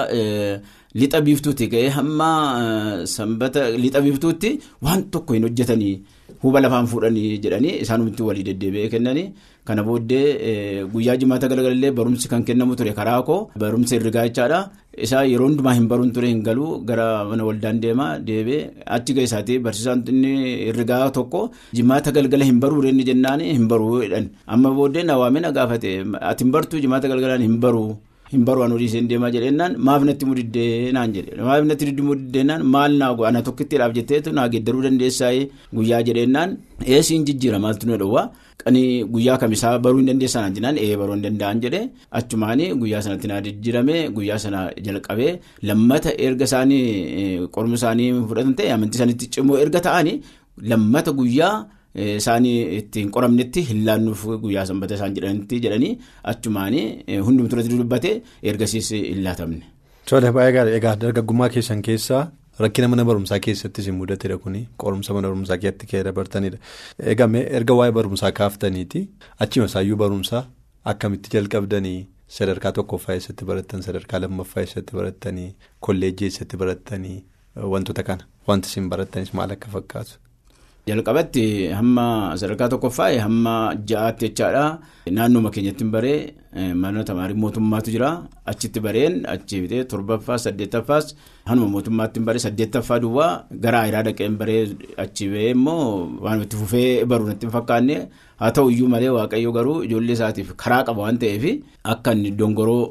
lixa 0.94 1.20
biiftuutti 1.22 1.68
ka'ee 1.70 1.88
hamma 2.00 3.06
sanbata 3.16 3.70
lixa 3.70 4.00
biiftuutti 4.02 4.58
waan 4.82 5.10
tokko 5.14 5.34
hin 5.34 5.42
hojjetanii 5.46 5.96
huba 6.42 6.60
lafaan 6.60 6.86
fuudhanii 6.90 7.38
jedhanii 7.44 7.78
isaanumti 7.86 8.22
walii 8.22 8.42
deddeebi'ee 8.50 8.88
kennanii. 8.94 9.28
Kana 9.68 9.82
booddee 9.88 10.84
guyyaa 10.92 11.16
jimaata 11.20 11.48
galagalee 11.50 11.90
barumsi 11.98 12.28
kan 12.32 12.42
kennamu 12.48 12.76
ture 12.78 12.92
karaa 12.98 13.22
koo 13.28 13.38
barumsa 13.62 13.96
herregaa 13.96 14.24
jechaadha. 14.28 14.58
Isaa 15.04 15.22
yeroo 15.30 15.46
hundumaa 15.48 15.72
hin 15.78 15.86
baruun 15.92 16.12
ture 16.16 16.28
hin 16.32 16.42
galuu 16.48 16.84
gara 16.88 17.06
mana 17.30 17.44
waldaan 17.48 17.80
deemaa 17.84 18.10
deebee 18.28 18.60
achi 18.96 19.14
ga'isaati 19.18 19.58
barsiisaan 19.66 20.04
inni 20.12 20.32
herregaa 20.68 21.10
tokko 21.18 21.40
jimaata 21.78 22.12
galgala 22.16 22.44
hin 22.50 22.60
baruu 22.64 22.82
inni 22.92 23.04
jennaan 23.10 23.40
hin 23.52 23.66
baruu 23.72 24.02
jedhan. 24.04 24.28
Amma 24.46 24.70
booddee 24.80 25.02
na 25.10 25.16
waamee 25.22 25.40
na 25.46 25.52
gaafate 25.58 25.90
ati 26.30 26.44
hin 26.44 26.52
bartuu 26.58 26.80
jimaata 26.84 27.08
galgalaan 27.14 27.42
hin 27.48 27.56
baruu. 27.64 27.90
Hin 28.34 28.44
baruu 28.46 28.62
anuu 28.66 28.78
dhiisee 28.82 29.00
deemaa 29.10 29.30
jedheenaan 29.34 29.74
maaf 29.88 30.02
natti 30.08 30.26
mudiddee 30.28 30.92
naan 30.96 31.12
jedhe 31.16 31.42
maaf 31.48 31.64
natti 31.70 31.92
mudiddeenaan 32.06 32.62
maal 32.76 32.92
naa 33.00 33.12
ana 33.30 33.42
tokkittiidhaaf 33.48 33.92
jetteetu 33.98 34.32
naa 34.38 34.46
geeddaruu 34.54 34.82
dandeessaa 34.86 35.32
guyyaa 35.76 36.00
jedheenaan 36.08 36.56
eessiin 36.94 37.24
jijjiira 37.28 37.58
maaltu 37.64 37.86
na 37.90 37.96
dhowwaa 38.02 38.24
qanii 38.62 38.88
guyyaa 39.14 39.36
kamisaa 39.42 39.72
baruu 39.84 39.98
hin 40.02 40.08
dandeessaa 40.10 40.42
naan 40.44 40.54
jennaan 40.56 40.78
ee 40.86 40.96
baruu 41.00 41.14
hin 41.16 41.22
danda'an 41.26 41.60
jedhe 41.64 41.80
achumaanii 42.20 42.68
guyyaa 42.82 43.02
sanatti 43.06 43.28
naa 43.32 43.40
jijjiirame 43.46 43.96
guyyaa 44.18 44.38
sana 44.44 44.60
jalqabee 44.88 45.30
lammata 45.70 46.10
erga 46.26 46.44
isaanii 46.50 46.82
qorma 47.56 47.74
isaanii 47.80 48.10
fudhatan 48.28 48.54
ta'e 48.60 48.70
amantii 48.76 48.98
isaaniitti 49.00 49.26
cimoo 49.38 49.58
erga 49.66 49.80
ta'anii 49.88 50.16
lammata 50.72 51.12
guyyaa. 51.22 51.54
Isaanii 52.02 52.54
ittiin 52.76 53.10
qoramnetti 53.14 53.60
hin 53.68 53.84
laannuuf 53.86 54.22
guyyaa 54.44 54.64
sanbata 54.70 54.94
isaan 54.96 55.12
jedhanitti 55.16 55.60
jedhanii 55.64 55.90
achumaanii 56.32 56.86
hundumtuu 57.26 57.56
irratti 57.58 57.76
dubbate 57.82 58.10
ergasiis 58.52 58.88
hin 58.94 59.20
laatamne. 59.26 59.60
Tole 60.10 60.32
baay'ee 60.36 60.52
gaariidha 60.56 60.78
egaa 60.80 60.94
dargaggummaa 61.04 61.48
keessan 61.56 61.82
keessaa 61.88 62.22
rakkina 62.62 62.88
mana 62.88 63.04
barumsaa 63.04 63.38
keessattis 63.46 63.86
hin 63.90 63.96
mudatedha 64.00 64.38
kuni 64.46 64.60
qorumsa 64.84 65.14
mana 65.16 65.28
barumsaa 65.32 65.58
keessatti 65.58 65.86
kee 65.92 66.02
dabartanidha. 66.08 66.58
Egaa 67.14 67.28
erga 67.58 67.74
waa'ee 67.80 67.92
barumsaa 67.98 68.32
kaaftaniiti 68.40 69.04
achima 69.46 69.66
isaayyuu 69.70 69.96
barumsaa 70.04 70.42
akkamitti 70.92 71.34
jalqabdanii 71.36 72.00
sadarkaa 72.38 72.72
tokkoffaa 72.80 73.14
eessatti 73.18 73.44
barattan 73.50 73.82
sadarkaa 73.86 74.20
lammaffaa 74.26 74.62
eessatti 74.66 74.96
barattanii 74.98 75.48
kolleejjii 75.88 76.28
eessatti 76.30 76.56
barattanii 76.64 77.18
wantoota 77.76 78.02
kana 78.02 78.24
wanti 78.48 78.68
isin 78.72 78.88
barattanis 78.92 79.32
maal 79.40 79.50
akka 79.56 79.68
fakkaatu. 79.76 80.18
Jalqabatti 80.88 81.72
hamma 81.72 82.36
sadarkaa 82.36 82.68
tokkoffaa 82.68 83.12
hamma 83.24 83.52
ja'aatti 83.90 84.28
jechaadha. 84.28 84.64
Naannoo 85.16 85.50
keenyatti 85.54 85.84
baree 85.94 86.34
mana 86.82 87.04
tamaarii 87.08 87.34
mootummaatu 87.42 87.90
jira. 87.94 88.10
Achitti 88.46 88.80
bareen 88.84 89.14
achi 89.34 89.60
bitee 89.62 89.84
torbaffaa 89.92 90.36
saddeettaffaas 90.44 91.14
hanuma 91.48 91.68
mootummaatti 91.76 92.20
baree 92.20 92.38
saddeettaffaa 92.46 92.98
duwwaa 93.04 93.30
gara 93.64 93.80
ayiraa 93.80 94.02
dhaqeen 94.08 94.36
baree 94.36 94.60
achi 95.04 95.28
ba'ee 95.32 95.50
immoo 95.56 96.08
waan 96.26 96.42
itti 96.44 96.56
fufee 96.60 97.04
baruu 97.06 97.28
natti 97.32 97.46
hin 97.46 97.52
fakkaanne 97.56 97.96
haa 98.42 98.50
ta'u 98.58 98.70
iyyuu 98.74 98.88
malee 98.96 99.08
waaqayyo 99.16 99.52
garuu 99.56 99.78
ijoollee 99.88 100.12
isaatiif 100.20 100.52
karaa 100.64 100.82
qaba 100.84 101.02
waan 101.06 101.18
ta'eef 101.24 101.44
akka 101.94 102.12
inni 102.18 102.30
dongoroo 102.42 102.84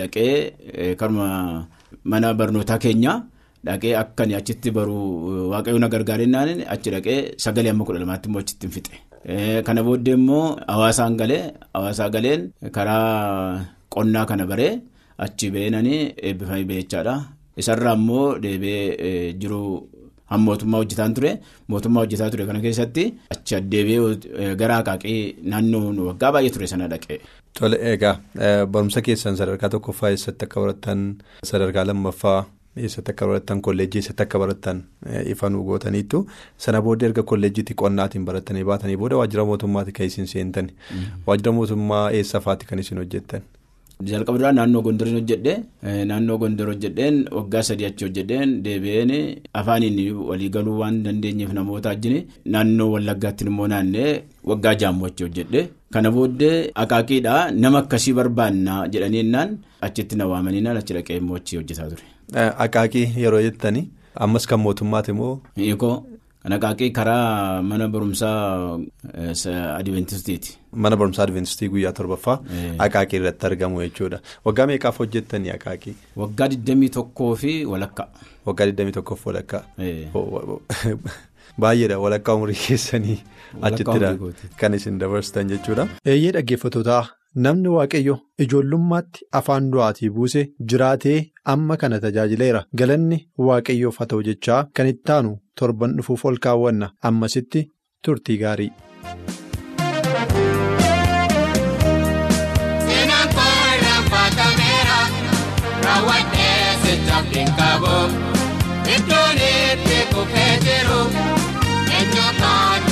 dhaqee 0.00 0.96
karuma 0.96 1.28
mana 2.04 2.34
barnootaa 2.34 2.78
keenyaa. 2.78 3.20
Dhaqee 3.66 3.94
akkan 4.02 4.32
achitti 4.40 4.70
baruu 4.76 5.48
waaqayyoon 5.52 5.80
na 5.84 5.88
gargaarennaan 5.94 6.50
achi 6.74 6.90
dhaqee 6.94 7.18
sagalee 7.44 7.70
amma 7.74 7.84
kudha 7.88 8.00
lamaatti 8.02 8.28
immoo 8.28 8.42
achitti 8.44 8.66
hin 8.66 8.74
fixe. 8.76 8.96
Kana 9.66 9.82
booddee 9.86 10.14
immoo 10.18 10.44
hawaasaan 10.72 11.16
galee 11.20 11.42
hawaasaa 11.74 12.08
galeen 12.16 12.42
karaa 12.76 13.64
qonnaa 13.94 14.24
kana 14.30 14.44
baree 14.50 14.72
achi 15.26 15.50
ba'eenanii 15.54 16.00
eebbifamee 16.28 16.64
beechaadha. 16.70 17.14
Isarraa 17.62 17.94
immoo 18.00 18.26
deebi'ee 18.44 19.32
jiru 19.42 19.60
mootummaa 20.46 20.78
hojjetaan 20.82 21.14
ture 21.16 21.30
mootummaa 21.72 22.02
hojjetaa 22.04 22.28
ture 22.34 22.46
kana 22.48 22.60
keessatti 22.66 23.04
achi 23.34 23.54
addeebi'ee 23.60 24.50
gara 24.62 24.76
akaaqii 24.82 25.20
naannoo 25.52 26.06
waggaa 26.10 26.32
baay'ee 26.36 26.50
ture 26.56 26.66
sana 26.72 26.88
dhaqee. 26.92 27.18
Tole 27.58 27.76
egaa 27.92 28.14
barumsa 28.72 29.00
keessan 29.08 29.36
sadarkaa 29.40 29.68
tokkoffaa 29.76 30.10
eessatti 30.16 30.44
akka 30.48 30.60
barattan 30.64 31.00
sadarkaa 31.52 31.84
lammaffaa. 31.92 32.40
Eessatti 32.76 33.10
akka 33.14 33.26
barattan 33.30 33.60
kolleejjii 33.62 34.00
eessatti 34.02 34.22
akka 34.26 34.38
barattan 34.42 34.82
ifaan 35.32 35.56
gootaniitu 35.70 36.26
sana 36.66 36.82
booda 36.82 37.06
erga 37.06 37.22
kolleejjiitti 37.32 37.74
qonnaatiin 37.82 38.24
barattanii 38.30 38.64
baatanii 38.70 38.96
booda 39.02 39.16
waajjira 39.20 39.44
mootummaatti 39.50 39.92
kan 39.98 40.06
isin 40.12 40.26
seentani 40.26 40.74
waajjira 41.26 41.52
mootummaa 41.58 42.06
eessa 42.20 42.40
faati 42.40 42.66
kan 42.66 42.78
isin 42.78 42.98
hojjettan. 42.98 43.42
Jalqaba 44.02 44.38
duraa 44.38 44.52
naannoo 44.58 44.82
gondoriin 44.86 45.16
hojjedhe 45.18 45.54
naannoo 46.10 46.38
gondor 46.42 46.66
hojjedheen 46.72 47.16
waggaa 47.38 47.62
sadii 47.68 47.86
achi 47.90 48.04
hojjedheen 48.06 48.50
deebi'een 48.64 49.12
afaaniin 49.60 49.98
waliigaluu 50.30 50.78
waan 50.80 51.02
dandeenyeef 51.04 51.52
namoota 51.58 51.88
wajjin 51.92 52.16
naannoo 52.54 52.90
wallaggaatti 52.94 53.44
immoo 53.50 53.66
naannee 53.74 54.10
waggaa 54.52 54.74
jaammoo 54.82 55.06
achi 55.10 55.24
hojjedhe 55.26 55.62
kana 55.96 56.10
booddee 56.16 56.56
akaakiidhaa 56.84 57.42
nama 57.62 57.78
akkasii 57.84 58.12
barbaannaa 58.20 58.80
jedhaniinnaan 58.94 59.58
achitti 59.88 60.16
na 60.20 60.26
waamaniinaan 60.32 60.76
achi 60.82 60.94
dhaqee 60.96 61.16
immoo 61.22 61.36
achi 61.42 61.56
hojjetaa 61.60 61.88
ture. 61.90 62.02
Akaakii 62.64 63.06
yeroo 63.22 63.42
jettanii 63.46 63.88
ammas 64.24 64.46
kan 64.50 64.60
mootummaati 64.64 65.12
moo. 65.12 65.34
Hiikoo 65.56 65.96
kan 66.44 66.52
akaakii 66.52 66.90
karaa 66.90 67.62
mana 67.62 67.88
barumsaa 67.88 68.78
Adiventistiiti. 69.78 70.58
Mana 70.72 70.96
barumsaa 70.96 71.22
Adventistii 71.24 71.68
guyyaa 71.68 71.92
torbaffaa 71.92 72.38
akaakii 72.86 73.16
irratti 73.20 73.46
argamu 73.46 73.80
jechuudha. 73.82 74.20
Waggaa 74.44 74.66
meeqaaf 74.70 74.98
hojjettanii 74.98 75.50
akaakii? 75.56 75.94
Waggaa 76.22 76.46
21 76.48 77.36
fi 77.42 77.54
walakkaa. 77.64 78.08
Waggaa 78.46 78.66
21 78.66 79.16
fi 79.16 79.28
walakkaa. 79.28 79.62
Baay'eedha 81.62 81.98
walakkaa 82.04 82.34
umurii 82.34 82.54
keessanii 82.66 83.18
achittidha 83.62 84.14
kan 84.60 84.74
isin 84.74 84.98
dabarsitan 84.98 85.48
jechuudha. 85.52 85.88
Eeyyee 86.06 86.32
dhaggeeffatootaa 86.36 87.04
namni 87.46 87.68
waaqayyo 87.76 88.16
ijoollummaatti 88.46 89.24
afaan 89.40 89.70
du'aatii 89.72 90.10
buuse 90.16 90.42
jiraatee 90.72 91.16
amma 91.54 91.76
kana 91.82 92.00
tajaajileera 92.04 92.64
galanni 92.82 93.18
waaqayyoof 93.48 93.98
haa 94.02 94.06
ta'u 94.12 94.22
jechaa 94.28 94.60
kan 94.78 94.86
itti 94.92 95.12
aanu 95.16 95.32
torban 95.60 95.96
dhufuuf 95.96 96.24
ol 96.24 96.36
kaawwanna 96.46 96.90
ammasitti 97.02 97.64
turtii 98.04 98.38
gaarii. 98.38 98.72
Iddoon 108.94 109.38
itti 109.48 109.98
kufee 110.14 110.54
jiru. 110.64 111.00
Eenyuutaan 111.96 112.82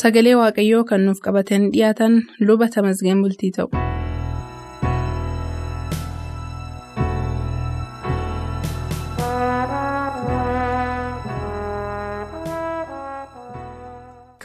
Sagalee 0.00 0.34
Waaqayyoo 0.40 0.82
kan 0.90 1.06
nuuf 1.08 1.20
qabatanii 1.26 1.70
dhiyaatan 1.76 2.18
luba 2.50 2.68
tamasgeen 2.76 3.22
bultii 3.26 3.52
ta'u. 3.58 3.95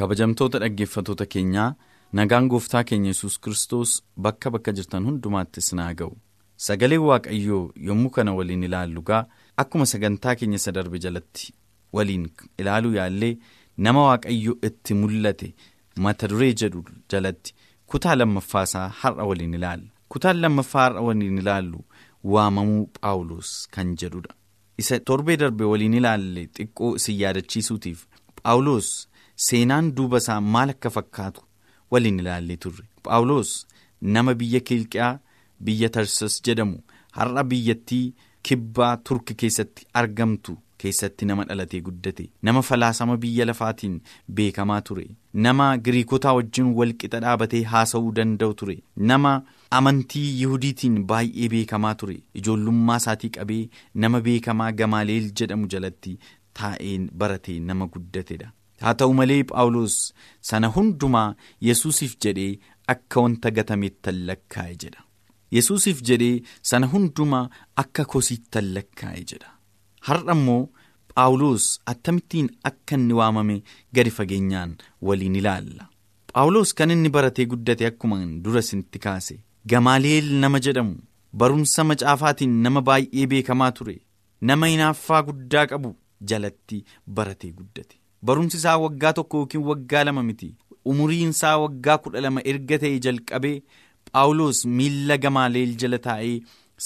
Kabajamtoota 0.01 0.59
dhaggeeffatoota 0.63 1.25
keenyaa 1.33 1.69
nagaan 2.19 2.47
gooftaa 2.51 2.83
keenya 2.89 3.09
yesus 3.13 3.39
kristos 3.45 3.91
bakka 4.27 4.51
bakka 4.53 4.71
jirtan 4.77 5.05
hundumaatti 5.09 5.59
isin 5.63 5.79
haa 5.83 5.93
ga'u. 5.99 6.15
Sagalee 6.65 6.97
waaqayyoo 7.07 7.63
yommuu 7.87 8.09
kana 8.15 8.33
waliin 8.37 8.63
ilaallu 8.67 9.01
gaa 9.09 9.25
akkuma 9.63 9.85
sagantaa 9.91 10.35
keenya 10.39 10.55
isa 10.61 10.71
darbe 10.77 10.99
jalatti 11.05 11.53
waliin 11.97 12.25
ilaaluu 12.63 12.93
yaallee 12.97 13.33
nama 13.77 14.03
waaqayyo 14.07 14.53
itti 14.69 14.93
mul'ate 15.01 15.53
mata 16.05 16.27
duree 16.31 16.53
jedhu 16.63 16.83
jalatti 17.11 17.53
kutaa 17.93 18.15
lammaffaasaa 18.15 18.87
har'a 19.01 19.23
waliin 19.31 19.53
ilaalla 19.59 19.89
kutaan 20.15 20.41
lammaffaa 20.43 20.83
har'a 20.87 21.01
waliin 21.07 21.37
ilaallu 21.43 21.79
waamamuu 22.33 22.83
phaawulos 23.01 23.67
kan 23.75 23.95
jedhudha. 24.01 24.33
Isa 24.81 24.99
torbee 24.99 25.37
darbe 25.37 25.63
waliin 25.73 25.93
ilaalle 26.01 26.43
xiqqoo 26.57 26.95
isin 26.99 27.19
yaadachiisuutiif 27.21 28.05
phaawulos 28.43 28.89
seenaan 29.47 29.91
duuba 29.97 30.17
isaa 30.23 30.39
maal 30.55 30.69
akka 30.75 30.89
fakkaatu 30.97 31.41
waliin 31.91 32.19
ilaallee 32.23 32.57
turre. 32.65 32.85
Phaawulos 33.03 33.51
nama 34.15 34.33
biyya 34.41 34.59
kilqiyaa 34.71 35.13
biyya 35.69 35.89
tarsas 35.95 36.41
jedhamu 36.47 36.77
har'a 37.19 37.43
biyyattii 37.53 38.03
kibbaa 38.49 38.97
turki 39.07 39.35
keessatti 39.41 39.87
argamtu 40.01 40.53
keessatti 40.83 41.25
nama 41.29 41.43
dhalatee 41.49 41.81
guddate. 41.87 42.23
Nama 42.43 42.61
falaasama 42.69 43.17
biyya 43.23 43.45
lafaatiin 43.49 43.97
beekamaa 44.37 44.81
ture. 44.87 45.05
Nama 45.33 45.67
giriikotaa 45.87 46.33
wajjin 46.37 46.71
walqixa 46.79 47.19
dhaabatee 47.25 47.63
haasa'uu 47.73 48.11
danda'u 48.19 48.53
ture. 48.61 48.77
Nama 49.11 49.33
amantii 49.79 50.29
yihudiitiin 50.39 50.95
baay'ee 51.11 51.49
beekamaa 51.55 51.93
ture. 52.03 52.17
Ijoollummaa 52.39 52.97
isaatii 53.03 53.29
qabee 53.37 53.61
nama 54.05 54.21
beekamaa 54.29 54.71
gamaaleel 54.81 55.29
jedhamu 55.41 55.67
jalatti 55.75 56.17
taa'ee 56.61 56.97
baratee 57.23 57.59
nama 57.69 57.87
guddatedha. 57.93 58.49
Haa 58.83 58.93
ta'u 59.01 59.13
malee 59.19 59.43
phaawulos 59.51 59.95
sana 60.49 60.67
hundumaa 60.75 61.29
yesuusiif 61.69 62.13
jedhee 62.25 62.51
akka 62.93 63.21
wanta 63.25 63.51
gatameettan 63.57 64.17
lakkaa'e 64.29 64.75
jedha. 64.83 65.01
Yesuusiif 65.57 66.01
jedhee 66.09 66.35
sana 66.71 66.87
hundumaa 66.93 67.45
akka 67.83 68.05
kosiittan 68.13 68.73
lakkaa'e 68.77 69.23
jedha. 69.33 69.49
Har'a 70.07 70.33
immoo 70.37 70.63
phaawulos 71.13 71.65
akkamittiin 71.93 72.49
akka 72.71 72.95
inni 72.99 73.13
waamame 73.21 73.57
gadi 73.99 74.11
fageenyaan 74.17 74.75
waliin 75.09 75.35
ilaalla. 75.41 75.87
Phaawulos 76.33 76.73
kan 76.79 76.91
inni 76.95 77.09
baratee 77.15 77.45
guddate 77.53 77.85
akkuma 77.91 78.19
dura 78.43 78.59
isinitti 78.65 78.99
kaase. 79.05 79.35
Gamaaleel 79.71 80.27
nama 80.43 80.59
jedhamu 80.67 80.95
barumsa 81.41 81.83
macaafaatiin 81.89 82.53
nama 82.67 82.81
baay'ee 82.87 83.25
beekamaa 83.33 83.71
ture 83.79 83.97
nama 84.49 84.67
hinaaffaa 84.71 85.21
guddaa 85.27 85.65
qabu 85.71 85.91
jalatti 86.31 86.79
baratee 87.17 87.51
guddate. 87.59 87.95
Barumsi 88.23 88.57
isaa 88.57 88.77
waggaa 88.77 89.13
tokko 89.19 89.37
yookiin 89.41 89.63
waggaa 89.69 90.03
lama 90.07 90.23
miti 90.29 90.49
umuriin 90.91 91.29
isaa 91.35 91.57
waggaa 91.63 91.97
kudha 92.05 92.21
lama 92.25 92.41
erga 92.53 92.77
ta'e 92.83 92.99
jalqabee 93.05 93.57
Phaawulos 94.11 94.59
miilla 94.77 95.17
Gamaaleel 95.23 95.75
jala 95.83 95.97
taa'ee 96.07 96.35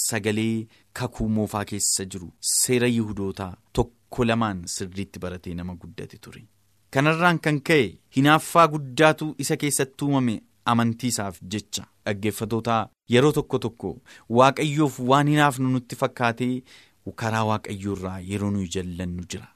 sagalee 0.06 0.68
kakuu 1.00 1.27
moofaa 1.38 1.63
keessa 1.72 2.06
jiru 2.15 2.30
seera 2.51 2.88
Yihudootaa 2.96 3.51
tokko 3.80 4.25
lamaan 4.32 4.62
sirriitti 4.75 5.20
baratee 5.25 5.54
nama 5.60 5.75
guddate 5.82 6.18
ture. 6.27 6.44
Kanarraan 6.92 7.39
kan 7.48 7.60
ka'e 7.70 7.88
hinaaffaa 8.18 8.68
guddaatu 8.75 9.30
isa 9.46 9.58
keessatti 9.63 10.06
uumame 10.06 10.36
amantii 10.74 11.10
isaaf 11.15 11.39
jecha 11.56 11.84
dhaggeeffatootaa 12.06 12.82
yeroo 13.15 13.32
tokko 13.39 13.60
tokko 13.65 13.92
waaqayyoof 14.39 15.00
waan 15.12 15.27
hinaafnu 15.34 15.70
nutti 15.74 15.96
fakkaatee 16.04 16.54
karaa 17.24 17.44
waaqayyoorraa 17.51 18.20
yeroo 18.30 18.51
nuyi 18.51 18.68
jallannu 18.77 19.25
jira. 19.34 19.48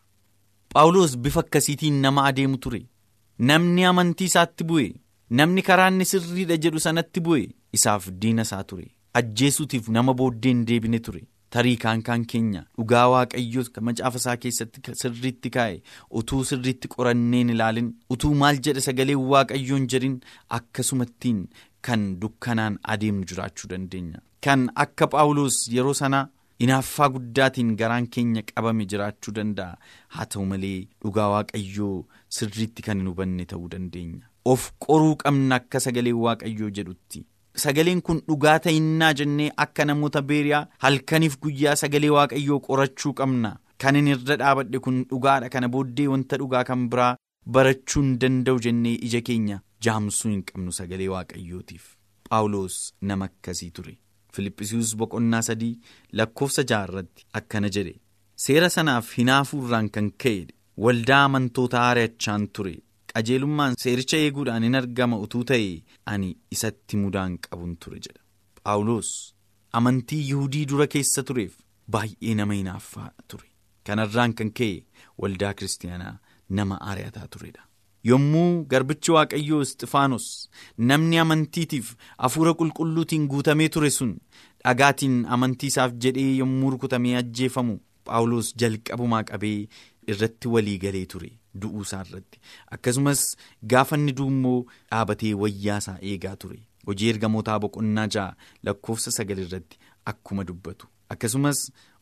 Phaawulos 0.73 1.17
bifa 1.17 1.39
akkasiitiin 1.39 2.01
nama 2.01 2.25
adeemu 2.29 2.57
ture. 2.57 2.81
Namni 3.49 3.85
amantii 3.89 4.25
isaatti 4.31 4.63
bu'e 4.69 4.87
namni 5.39 5.61
karaa 5.69 5.87
inni 5.91 6.05
sirriidha 6.11 6.57
jedhu 6.65 6.79
sanatti 6.85 7.19
bu'e 7.27 7.41
isaaf 7.79 8.09
diina 8.21 8.41
isaa 8.47 8.63
ture. 8.71 8.85
Ajjeesuutiif 9.19 9.89
nama 9.97 10.13
booddee 10.21 10.51
hin 10.53 10.65
deebine 10.71 10.99
ture. 11.07 11.21
Tarii 11.55 11.77
kaan 11.83 12.01
kaan 12.07 12.25
keenya 12.31 12.61
dhugaa 12.77 13.07
waaqayyoo 13.15 13.81
macaafa 13.87 14.17
isaa 14.21 14.37
keessatti 14.43 14.93
sirriitti 15.01 15.49
kaa'e 15.55 15.79
utuu 16.21 16.43
sirriitti 16.49 16.87
qoranneen 16.95 17.49
ilaalin 17.55 17.87
utuu 18.15 18.33
maal 18.41 18.59
jedha 18.67 18.81
sagalee 18.87 19.15
waaqayyoon 19.31 19.87
jedhin 19.93 20.19
akkasumattiin 20.57 21.39
kan 21.87 22.03
dukkanaan 22.21 22.77
adeemnu 22.95 23.25
jiraachuu 23.31 23.69
dandeenya. 23.71 24.21
Kan 24.45 24.69
akka 24.75 25.07
Phaawulos 25.13 25.57
yeroo 25.77 25.93
sanaa 26.01 26.27
hinaaffaa 26.61 27.09
guddaatiin 27.15 27.75
garaan 27.81 28.07
keenya 28.15 28.43
qabame 28.51 28.85
jiraachuu 28.93 29.33
danda'a. 29.37 29.77
Haa 30.15 30.25
ta'u 30.33 30.45
malee 30.51 30.87
dhugaa 31.03 31.27
waaqayyoo 31.35 31.95
sirriitti 32.37 32.81
kan 32.87 32.97
hin 33.03 33.07
hubanne 33.11 33.45
ta'uu 33.53 33.69
dandeenya. 33.75 34.25
Of 34.53 34.71
qoruu 34.85 35.15
qabna 35.23 35.55
akka 35.61 35.79
sagalee 35.85 36.13
waaqayyoo 36.25 36.69
jedhutti. 36.79 37.23
Sagaleen 37.63 38.01
kun 38.09 38.21
dhugaa 38.27 38.57
ta'innaa 38.65 39.13
jennee 39.21 39.49
akka 39.65 39.85
namoota 39.89 40.21
beeriyaa 40.33 40.65
halkaniif 40.85 41.37
guyyaa 41.45 41.75
sagalee 41.83 42.09
waaqayyoo 42.17 42.59
qorachuu 42.67 43.13
qabna. 43.21 43.55
Kan 43.81 43.95
inni 43.95 44.11
irra 44.17 44.35
dhaabadhe 44.43 44.79
kun 44.85 45.01
dhugaadha. 45.13 45.49
Kana 45.49 45.67
booddee 45.75 46.07
wanta 46.13 46.37
dhugaa 46.43 46.63
kan 46.69 46.89
biraa 46.93 47.15
barachuu 47.57 48.01
hin 48.03 48.17
danda'u 48.23 48.59
jennee 48.67 48.95
ija 49.09 49.21
keenya 49.31 49.61
jaamsuu 49.87 50.31
hin 50.31 50.43
qabnu 50.51 50.71
sagalee 50.81 51.07
waaqayyootiif. 51.15 51.85
Phaawulos 52.29 52.77
nama 53.01 53.25
akkasii 53.31 53.71
ture. 53.77 53.93
Filiphisius 54.33 54.91
boqonnaa 55.01 55.41
sadii 55.49 55.73
lakkoofsa 56.21 56.63
jaarratti 56.71 57.25
akkana 57.39 57.69
jedhe. 57.77 57.95
Seera 58.45 58.69
sanaaf 58.75 59.07
hinaafuurraan 59.17 59.89
kan 59.95 60.11
ka'e 60.23 60.47
waldaa 60.85 61.23
amantoota 61.29 61.77
ari'achaan 61.89 62.47
ture. 62.57 62.75
qajeelummaan 63.13 63.73
seericha 63.83 64.17
eeguudhaan 64.23 64.63
hin 64.65 64.75
argama 64.79 65.17
utuu 65.25 65.39
ta'e 65.51 65.69
ani 66.11 66.27
isatti 66.55 66.97
mudaan 67.03 67.37
qabun 67.45 67.71
ture 67.85 67.99
jedha. 68.05 68.21
Phaawulos 68.63 69.09
amantii 69.79 70.19
Yihudii 70.29 70.65
dura 70.71 70.87
keessa 70.95 71.23
tureef 71.29 71.53
baay'ee 71.95 72.35
nama 72.39 72.53
hinaaffaa 72.59 73.07
ture. 73.33 73.47
Kanarraan 73.87 74.33
kan 74.41 74.51
ka'e 74.59 74.75
waldaa 75.23 75.53
kiristaanaa 75.61 76.13
nama 76.59 76.75
ari'ataa 76.91 77.27
turedha. 77.35 77.63
Yommuu 78.07 78.65
garbichi 78.71 79.11
Waaqayyoo 79.11 79.61
Isxifaanos 79.67 80.27
namni 80.91 81.17
amantiitiif 81.23 81.95
hafuura 82.17 82.53
qulqulluutiin 82.61 83.27
guutamee 83.33 83.69
ture 83.75 83.89
sun 83.97 84.13
dhagaatiin 84.63 85.17
amantii 85.37 85.67
isaaf 85.73 85.93
jedhee 86.05 86.31
yommuu 86.37 86.69
rukutamee 86.75 87.15
ajjeefamu 87.21 87.75
Phaawulos 88.05 88.53
jalqabumaa 88.63 89.23
qabee 89.31 89.57
irratti 90.13 90.47
walii 90.55 90.77
galee 90.85 91.05
ture. 91.05 91.31
du'uu 91.61 91.81
isaa 91.85 91.99
irratti 92.07 92.39
akkasumas 92.75 93.21
gaafa 93.71 93.97
inni 93.99 94.13
du'ummoo 94.17 94.57
dhaabatee 94.91 95.31
wayyaa 95.43 95.77
isaa 95.83 95.95
eegaa 96.09 96.35
ture 96.43 96.59
hojii 96.89 97.09
ergamootaa 97.13 97.55
boqonnaa 97.63 98.05
ja'a 98.15 98.35
lakkoofsa 98.69 99.11
sagal 99.15 99.41
irratti 99.45 99.79
akkuma 100.11 100.43
dubbatu 100.49 100.87
akkasumas 101.15 101.59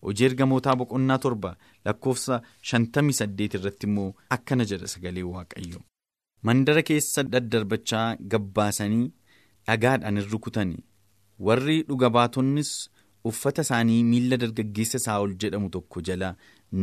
hojii 0.08 0.26
ergamootaa 0.30 0.76
boqonnaa 0.82 1.17
torba 1.26 1.52
lakkoofsa 1.89 2.41
shantamii 2.72 3.17
saddeet 3.20 3.54
irratti 3.60 3.88
immoo 3.89 4.10
akkana 4.38 4.65
jedha 4.72 4.88
sagalee 4.96 5.24
waaqayyo 5.32 5.80
mandara 6.50 6.84
keessa 6.89 7.24
daddarbachaa 7.36 8.08
gabbaasanii 8.34 9.06
dhagaadhaan 9.67 10.17
hin 10.22 10.30
rukutanii 10.34 10.84
warri 11.50 11.78
dhuga 11.89 12.10
baatonnis 12.17 12.72
uffata 13.32 13.62
isaanii 13.67 14.04
miilla 14.12 14.38
dargaggeessa 14.43 15.00
saa'ol 15.08 15.34
jedhamu 15.46 15.70
tokko 15.78 16.02
jala 16.10 16.30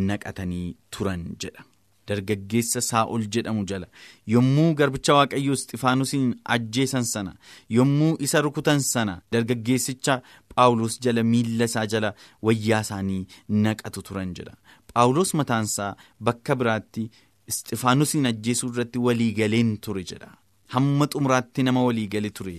naqatanii 0.08 0.66
turan 0.96 1.22
jedha. 1.44 1.62
Dargaggeessa 2.08 2.80
saa'ol 2.90 3.22
jedhamu 3.36 3.64
jala 3.70 3.86
yommuu 4.34 4.70
garbicha 4.80 5.14
waaqayyoo 5.18 5.54
Isxifaanusiin 5.58 6.30
ajjeesan 6.56 7.04
sana 7.10 7.32
yommuu 7.76 8.10
isa 8.28 8.40
rukutan 8.46 8.80
sana 8.92 9.14
dargaggeessicha 9.36 10.16
Phaawulos 10.54 10.98
jala 11.06 11.22
miilla 11.32 11.64
isaa 11.70 11.86
jala 11.94 12.10
wayyaa 12.48 12.80
isaanii 12.86 13.26
naqatu 13.66 14.02
turan 14.08 14.34
jedha. 14.38 14.54
Phaawulos 14.92 15.34
mataansaa 15.40 15.92
bakka 16.28 16.56
biraatti 16.62 17.04
Isxifaanusiin 17.52 18.26
ajjeesuu 18.32 18.70
irratti 18.74 18.98
waliigaleen 19.06 19.72
ture 19.86 20.04
jedha. 20.10 20.30
Hamma 20.74 21.06
xumuraatti 21.14 21.62
nama 21.68 21.82
waliigale 21.88 22.30
ture 22.30 22.54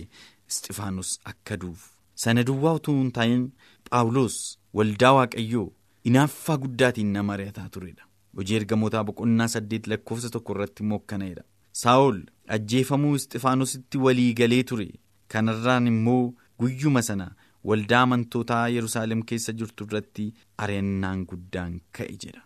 Isxifaanus 0.50 1.10
akka 1.30 1.56
duuf. 1.62 1.80
Sana 2.14 2.42
duwwaa 2.50 2.74
utuu 2.80 2.98
hin 2.98 3.10
taa'in 3.16 3.42
Phaawulos 3.90 4.36
waldaa 4.80 5.12
waaqayyoo 5.20 5.66
hinaaffaa 6.08 6.56
guddaatiin 6.64 7.12
nama 7.18 7.32
ari'ataa 7.38 7.68
turedha. 7.78 8.05
Hojii 8.36 8.56
ergamootaa 8.60 9.04
boqonnaa 9.08 9.48
saddeet 9.54 9.86
lakkoofsa 9.92 10.30
tokko 10.34 10.52
irratti 10.56 10.82
immoo 10.84 10.98
akkanadha. 11.02 11.42
Saa'ol 11.82 12.18
ajjeefamuu 12.56 13.14
Isxifaanositti 13.18 13.98
walii 14.06 14.32
galee 14.40 14.62
ture. 14.70 14.88
Kanarraan 15.32 15.86
immoo 15.92 16.34
guyyuma 16.60 17.02
sana 17.02 17.28
waldaa 17.70 18.02
amantootaa 18.06 18.64
Yerusaalem 18.76 19.22
keessa 19.30 19.52
jirtu 19.60 19.84
irratti 19.88 20.26
ari'annaan 20.66 21.24
guddaan 21.30 21.80
ka'e 21.98 22.16
jedha. 22.24 22.42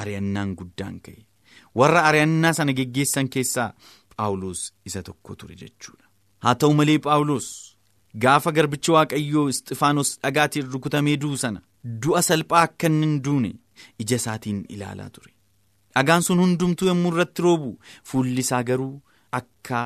Ari'annaan 0.00 0.54
guddaan 0.60 0.98
ka'e. 1.04 1.22
Warra 1.78 2.02
ari'annaa 2.10 2.52
sana 2.58 2.72
geggeessan 2.80 3.28
keessaa 3.36 3.70
Phaawulos 4.16 4.60
isa 4.86 5.02
tokko 5.02 5.34
ture 5.36 5.54
jechuudha. 5.62 6.04
Haa 6.44 6.54
ta'u 6.54 6.74
malee 6.80 6.98
Phaawulos 7.06 7.46
gaafa 8.24 8.52
garbichi 8.58 8.90
waaqayyoo 8.96 9.48
Isxifaanos 9.54 10.10
dhagaatiin 10.22 10.68
rukutamee 10.74 11.16
du'u 11.22 11.36
sana 11.44 11.60
du'a 11.84 12.22
salphaa 12.30 12.62
akka 12.70 12.88
hin 12.88 13.20
duune. 13.28 13.52
ija 14.02 14.16
isaatiin 14.20 14.58
ilaalaa 14.74 15.08
ture. 15.14 15.32
Dhagaan 15.94 16.22
sun 16.26 16.38
hundumtuu 16.42 16.86
yommuu 16.88 17.10
irratti 17.12 17.42
roobu 17.46 17.70
fuulli 18.10 18.40
isaa 18.46 18.62
garuu 18.68 19.02
akka 19.38 19.80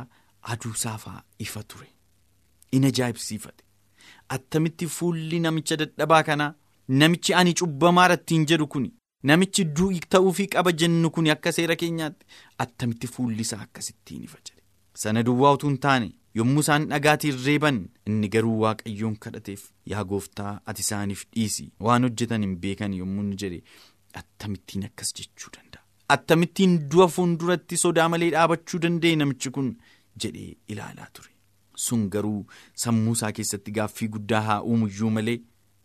aduu 0.55 0.73
saafaa 0.83 1.23
ifa 1.45 1.63
ture. 1.73 1.89
In 2.73 2.85
ajaa'ibsiifate. 2.89 3.65
Attamitti 4.37 4.87
fuulli 4.97 5.41
namicha 5.47 5.77
dadhabaa 5.83 6.23
kanaa 6.29 6.51
namichi 7.03 7.35
ani 7.41 7.55
cubbamaadha 7.61 8.15
ittiin 8.21 8.47
jedhu 8.53 8.67
kun 8.75 8.87
namichi 9.31 9.65
du'i 9.81 10.01
ta'uufii 10.17 10.47
qaba 10.55 10.73
jennu 10.83 11.11
kun 11.19 11.31
akka 11.37 11.53
seera 11.59 11.77
keenyaatti 11.83 12.27
attamitti 12.67 13.07
fuulli 13.15 13.41
isaa 13.49 13.61
akkasittiin 13.67 14.25
ifa 14.29 14.39
jedhe. 14.47 14.63
Sana 15.03 15.23
duwwaa 15.31 15.53
utuu 15.59 15.69
hin 15.73 15.79
taane 15.87 16.13
yommuu 16.35 16.61
isaan 16.65 16.87
dhagaatiin 16.91 17.39
reeban 17.47 17.79
inni 18.07 18.29
garuu 18.35 18.57
waaqayyoon 18.65 19.17
kadhateef 19.25 19.63
yaa 19.93 20.05
gooftaa 20.13 20.53
ati 20.73 20.83
isaaniif 20.87 21.23
dhiisi 21.37 21.67
waan 21.89 22.03
hojjetan 22.09 22.43
hin 22.47 22.57
beekan 22.65 22.95
yommuu 23.01 23.23
inni 23.27 23.37
jedhe 23.43 23.63
attamittiin 24.21 24.85
akkas 24.89 25.13
jechuu 25.21 25.51
danda'a. 25.57 25.83
Attamittiin 26.15 26.77
du'a 26.93 27.09
fuulduratti 27.15 27.77
sodaa 27.85 28.09
malee 28.13 28.31
dhaabachuu 28.35 28.81
danda'e 28.85 29.17
namichi 29.23 29.51
kun 29.57 29.71
jedhee 30.25 30.53
ilaalaa 30.75 31.09
ture. 31.13 31.31
Sun 31.87 32.09
garuu 32.15 32.47
sammuu 32.85 33.13
isaa 33.19 33.33
keessatti 33.39 33.71
gaaffii 33.81 34.09
guddaa 34.15 34.41
haa 34.51 34.61
uumuyyuu 34.71 35.11
malee 35.17 35.39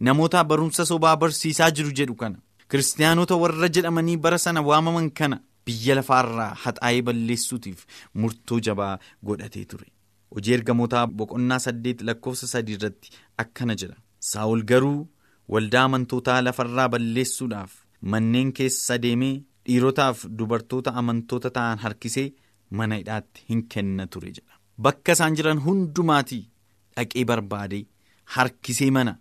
namoota 0.07 0.43
barumsa 0.51 0.85
sobaa 0.91 1.15
barsiisaa 1.23 1.71
jiru 1.79 1.91
jedhu 2.01 2.15
kana 2.21 2.37
kiristaanota 2.69 3.35
warra 3.43 3.69
jedhamanii 3.77 4.17
bara 4.27 4.37
sana 4.45 4.61
waamaman 4.69 5.09
kana 5.19 5.41
biyya 5.65 5.95
lafaarraa 5.99 6.53
haxaa'ee 6.63 7.01
balleessuutiif 7.09 7.85
murtoo 8.23 8.59
jabaa 8.69 8.93
godhatee 9.29 9.65
ture. 9.73 9.87
Hojii 10.35 10.53
ergamootaa 10.57 11.05
boqonnaa 11.21 11.59
saddeet 11.65 12.01
lakkoofsa 12.09 12.47
sadii 12.53 12.75
irratti 12.79 13.09
akkana 13.43 13.75
jedha. 13.81 13.97
Saa'ol 14.31 14.63
garuu 14.71 14.99
waldaa 15.55 15.83
amantootaa 15.89 16.41
lafarraa 16.47 16.87
balleessuudhaaf 16.93 17.71
manneen 18.13 18.53
keessa 18.59 18.97
deemee 19.03 19.33
dhiirotaaf 19.67 20.25
dubartoota 20.39 20.93
amantoota 21.01 21.49
ta'an 21.57 21.77
harkisee 21.85 22.27
mana 22.79 22.95
hidhaatti 23.01 23.43
hin 23.49 23.61
kenna 23.75 24.07
ture 24.15 24.31
jedha. 24.37 24.53
Bakka 24.83 25.11
isaan 25.17 25.35
jiran 25.39 25.59
hundumaatii 25.67 26.41
dhaqee 26.97 27.25
barbaadee 27.31 27.83
harkisee 28.37 28.89
mana 28.97 29.13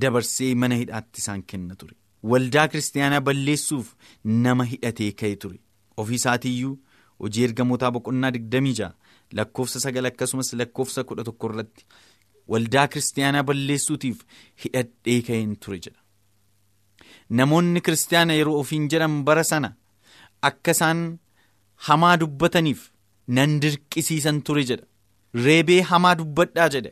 dabarsee 0.00 0.54
mana 0.54 0.74
hidhaatti 0.82 1.20
isaan 1.24 1.42
kenna 1.52 1.74
ture. 1.80 1.96
Waldaa 2.32 2.68
kiristaanaa 2.68 3.20
balleessuuf 3.20 3.94
nama 4.24 4.64
hidhatee 4.72 5.10
ka'e 5.22 5.36
ture. 5.36 5.58
Ofii 5.96 6.14
isaatiiyyuu 6.20 6.78
hojii 7.24 7.44
ergamootaa 7.48 7.90
boqonnaa 7.96 8.30
digdamii 8.36 8.74
ja'a 8.78 8.94
lakkoofsa 9.38 9.80
sagal 9.84 10.06
akkasumas 10.10 10.52
lakkoofsa 10.60 11.04
kudha 11.08 11.24
tokko 11.28 11.46
irratti 11.52 11.84
waldaa 12.54 12.86
kiristaanaa 12.94 13.42
balleessuutiif 13.50 14.18
hidhadhee 14.64 15.20
ka'een 15.28 15.54
ture 15.66 15.78
jedha. 15.84 16.00
Namoonni 17.38 17.80
kiristaana 17.86 18.32
yeroo 18.38 18.58
ofiin 18.62 18.88
jedhan 18.94 19.14
bara 19.28 19.44
sana 19.50 19.70
akka 20.48 20.70
isaan 20.76 21.00
hamaa 21.88 22.16
dubbataniif 22.22 22.82
nan 23.38 23.54
dirqisiisan 23.62 24.42
ture 24.48 24.64
jedha. 24.70 24.86
Reebee 25.44 25.80
hamaa 25.90 26.14
dubbadhaa 26.20 26.68
jedha. 26.74 26.90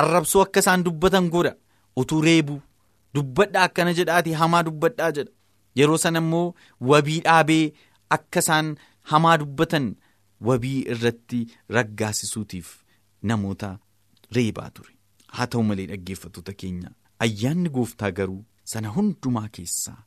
Arrabsoo 0.00 0.42
akka 0.46 0.60
isaan 0.64 0.84
dubbatan 0.86 1.28
godha. 1.34 1.52
Utuu 2.00 2.20
reebuu 2.28 2.60
dubbadhaa 3.14 3.64
akkana 3.68 3.92
jedhaati 3.98 4.32
hamaa 4.42 4.62
dubbadhaa 4.68 5.10
jedha. 5.18 5.32
Yeroo 5.78 5.98
sana 6.04 6.18
immoo 6.24 6.54
wabii 6.92 7.20
dhaabee 7.26 7.72
akka 8.16 8.40
isaan 8.44 8.74
hamaa 9.12 9.36
dubbatan 9.42 9.86
wabii 10.40 10.80
irratti 10.94 11.40
raggaasisuutiif 11.76 12.68
namoota 13.30 13.70
reebaa 14.36 14.70
ture. 14.70 14.92
Haa 15.36 15.46
ta'u 15.52 15.62
malee 15.70 15.86
dhaggeeffattoota 15.92 16.52
keenya 16.62 16.90
ayyaanni 17.26 17.68
gooftaa 17.76 18.10
garuu 18.18 18.40
sana 18.72 18.88
hundumaa 18.96 19.48
keessaa 19.58 19.98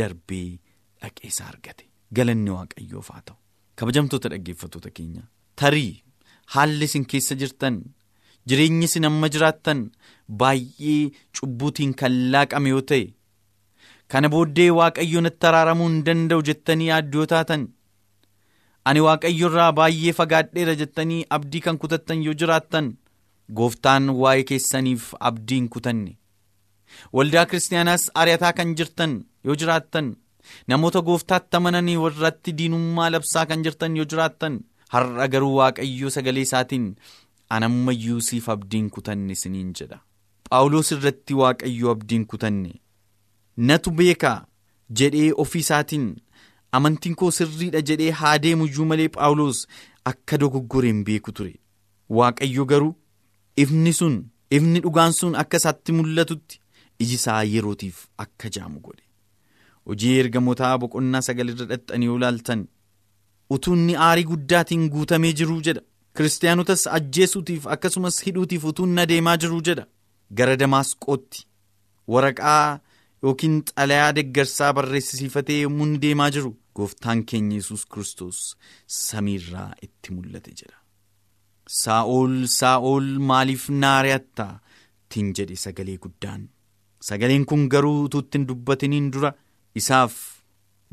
darbee 0.00 0.58
dhaqeessa 1.02 1.46
argate. 1.52 1.84
Galanni 2.16 2.50
waaqayyoof 2.56 3.08
haa 3.14 3.22
ta'u. 3.30 3.36
Kabajamtoota 3.76 4.28
dhaggeeffattoota 4.34 4.90
keenya 4.98 5.22
tarii 5.62 6.02
haalli 6.54 6.84
isin 6.90 7.04
keessa 7.12 7.34
jirtan 7.42 7.76
jireenyi 8.50 8.84
isin 8.90 9.04
amma 9.08 9.28
jiraattan 9.34 9.80
baay'ee 10.42 11.00
cubbuutiin 11.40 11.94
kan 12.02 12.14
laaqame 12.34 12.68
yoo 12.74 12.80
ta'e 12.92 13.04
kana 14.14 14.28
booddee 14.34 14.70
waaqayyo 14.78 15.20
natti 15.26 15.46
araaramuu 15.50 15.88
hin 15.90 15.98
danda'u 16.06 16.42
jettanii 16.48 16.88
yaaddoo 16.92 17.26
taatan 17.32 17.66
ani 18.88 19.00
waaqayyo 19.06 19.48
irraa 19.50 19.72
baay'ee 19.78 20.12
fagaadheera 20.18 20.74
jettanii 20.80 21.24
abdii 21.36 21.60
kan 21.66 21.78
kutattan 21.82 22.22
yoo 22.26 22.34
jiraattan 22.42 22.88
gooftaan 23.60 24.08
waa'ee 24.22 24.44
keessaniif 24.50 25.10
abdii 25.30 25.58
hin 25.60 25.68
kutanne. 25.74 26.12
Waldaa 27.16 27.46
kiristaanaas 27.50 28.08
ari'ataa 28.22 28.52
kan 28.58 28.74
jirtan 28.80 29.14
yoo 29.44 29.56
jiraattan 29.62 30.10
namoota 30.72 31.00
gooftaatti 31.08 31.56
amananii 31.60 31.96
warratti 32.04 32.52
diinummaa 32.58 33.10
labsaa 33.14 33.46
kan 33.52 33.64
jirtan 33.68 33.96
yoo 34.00 34.06
jiraattan 34.12 34.60
har'a 34.96 35.28
garuu 35.34 35.54
waaqayyo 35.60 36.10
sagalee 36.16 36.46
isaatiin 36.48 36.86
anammayyuu 37.56 38.20
siif 38.28 38.48
abdiin 38.54 38.90
kutanne 38.96 39.32
isiniin 39.38 39.72
jedha. 39.80 39.98
Phaawulos 40.50 40.92
irratti 40.96 41.34
waaqayyo 41.42 41.90
abdiin 41.96 42.26
kutanne. 42.34 42.72
Natu 43.56 43.90
beekaa? 44.00 44.38
jedhee 44.98 45.32
ofii 45.42 45.60
isaatiin 45.64 46.04
amantiin 46.76 47.14
koo 47.20 47.30
sirriidha 47.38 47.80
jedhee 47.90 48.10
haa 48.20 48.38
deemuyyuu 48.44 48.84
malee 48.92 49.08
phaawulos 49.16 49.60
akka 50.12 50.38
dogoggore 50.42 50.88
hin 50.92 51.04
beeku 51.10 51.32
ture. 51.40 51.54
Waaqayyo 52.16 52.64
garuu 52.72 52.94
ifni 53.64 53.92
sun 54.00 54.16
ifni 54.58 54.80
dhugaan 54.86 55.12
sun 55.18 55.34
akka 55.42 55.56
isaatti 55.62 55.92
mul'atutti 55.98 56.60
iji 57.04 57.14
isaa 57.20 57.42
yerootiif 57.52 58.06
akka 58.24 58.48
jaamu 58.56 58.80
godhe. 58.80 59.02
Hojii 59.86 60.16
ergamootaa 60.22 60.78
boqonnaa 60.84 61.20
sagalirra 61.28 61.66
dhaxxanii 61.72 62.06
yoo 62.10 62.16
ilaaltan 62.20 62.66
utuunni 63.56 63.94
aarii 64.06 64.24
guddaatiin 64.30 64.88
guutamee 64.94 65.32
jiruu 65.42 65.60
jedha. 65.68 65.82
Kiristaanotas 66.16 66.86
ajjeesuutiif 66.96 67.66
akkasumas 67.74 68.16
hidhuutiif 68.26 68.64
utuun 68.70 68.98
adeemaa 69.04 69.36
jiruu 69.44 69.60
jedha. 69.68 69.86
Gara 70.38 70.56
damaasqootti 70.62 71.46
waraqaa 72.14 72.80
yookiin 73.22 73.56
xalayaa 73.68 74.12
deggarsaa 74.18 74.72
barreessisiifatee 74.78 75.60
yommuu 75.64 75.86
inni 75.88 76.00
deemaa 76.04 76.30
jiru 76.36 76.50
gooftaan 76.78 77.24
keenya 77.30 77.56
yesus 77.60 77.84
kristos 77.94 78.38
samiirraa 78.98 79.70
itti 79.86 80.14
mul'ate 80.16 80.52
jedha. 80.60 80.78
Saa'ol 81.82 82.36
saa'ol 82.58 83.08
maaliif 83.30 83.64
na 83.80 83.90
ari'atta 84.00 84.46
ittiin 84.60 85.34
jedhe 85.38 85.56
sagalee 85.64 85.98
guddaan. 86.04 86.42
Sagaleen 87.08 87.44
kun 87.50 87.66
garuu 87.72 87.98
utuu 88.06 88.22
ittiin 88.24 88.46
dubbatiniin 88.48 89.10
dura. 89.12 89.32
Isaaf 89.80 90.14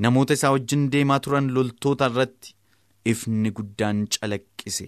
namoota 0.03 0.33
isaa 0.37 0.51
wajjin 0.55 0.83
deemaa 0.93 1.19
turan 1.25 1.47
loltoota 1.55 2.09
irratti 2.11 2.55
ifni 3.11 3.51
guddaan 3.57 3.99
calaqqise. 4.13 4.87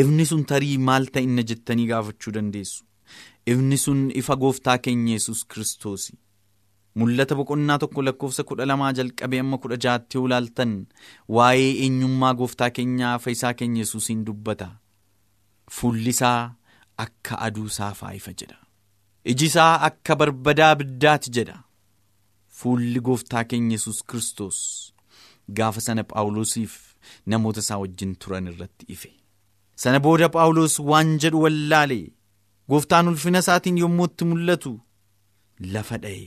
Ifni 0.00 0.24
sun 0.30 0.44
tarii 0.50 0.78
maal 0.88 1.04
ta'inna 1.14 1.42
jettanii 1.50 1.86
gaafachuu 1.90 2.32
dandeessu? 2.36 2.84
Ifni 3.52 3.76
sun 3.84 4.00
ifa 4.20 4.36
gooftaa 4.42 4.78
keenya 4.84 5.12
yesus 5.18 5.40
kiristoos 5.50 6.04
mul'ata 7.00 7.34
boqonnaa 7.38 7.78
tokko 7.82 8.02
lakkoofsa 8.06 8.42
kudha 8.48 8.66
lamaa 8.70 8.92
jalqabee 8.98 9.40
amma 9.44 9.58
kudha 9.62 9.76
jaatti 9.84 10.16
yoo 10.18 10.26
ilaaltan 10.28 10.74
waa'ee 11.36 11.70
eenyummaa 11.86 12.34
gooftaa 12.40 12.70
keenyaa 12.76 13.14
ifa 13.20 13.30
isaa 13.36 13.52
keenya 13.60 13.80
yesuusiin 13.84 14.24
dubbata. 14.26 14.68
Fuulli 15.76 16.10
isaa 16.16 16.54
akka 17.04 17.38
aduu 17.46 17.68
saafaa 17.78 18.12
ifa 18.20 18.32
jedha. 18.42 18.58
Iji 19.30 19.46
isaa 19.52 19.74
akka 19.88 20.16
barbadaa 20.20 20.74
biddaati 20.80 21.30
jedha. 21.38 21.56
Fuulli 22.58 23.00
gooftaa 23.08 23.44
keenya 23.50 23.74
yesus 23.78 24.02
kiristoos 24.10 24.58
gaafa 25.56 25.80
sana 25.86 26.04
phaawulosiif 26.10 26.74
namoota 27.26 27.60
isaa 27.64 27.78
wajjin 27.82 28.14
turan 28.16 28.46
irratti 28.52 28.86
ife. 28.94 29.10
Sana 29.82 30.00
booda 30.04 30.28
phaawulos 30.34 30.78
waan 30.90 31.18
jedhu 31.22 31.42
wallaale 31.44 32.00
gooftaan 32.70 33.08
ulfina 33.08 33.38
isaatiin 33.44 33.78
yommuu 33.82 34.04
itti 34.10 34.24
mul'atu 34.30 34.72
lafa 35.74 35.98
dha'e 36.04 36.22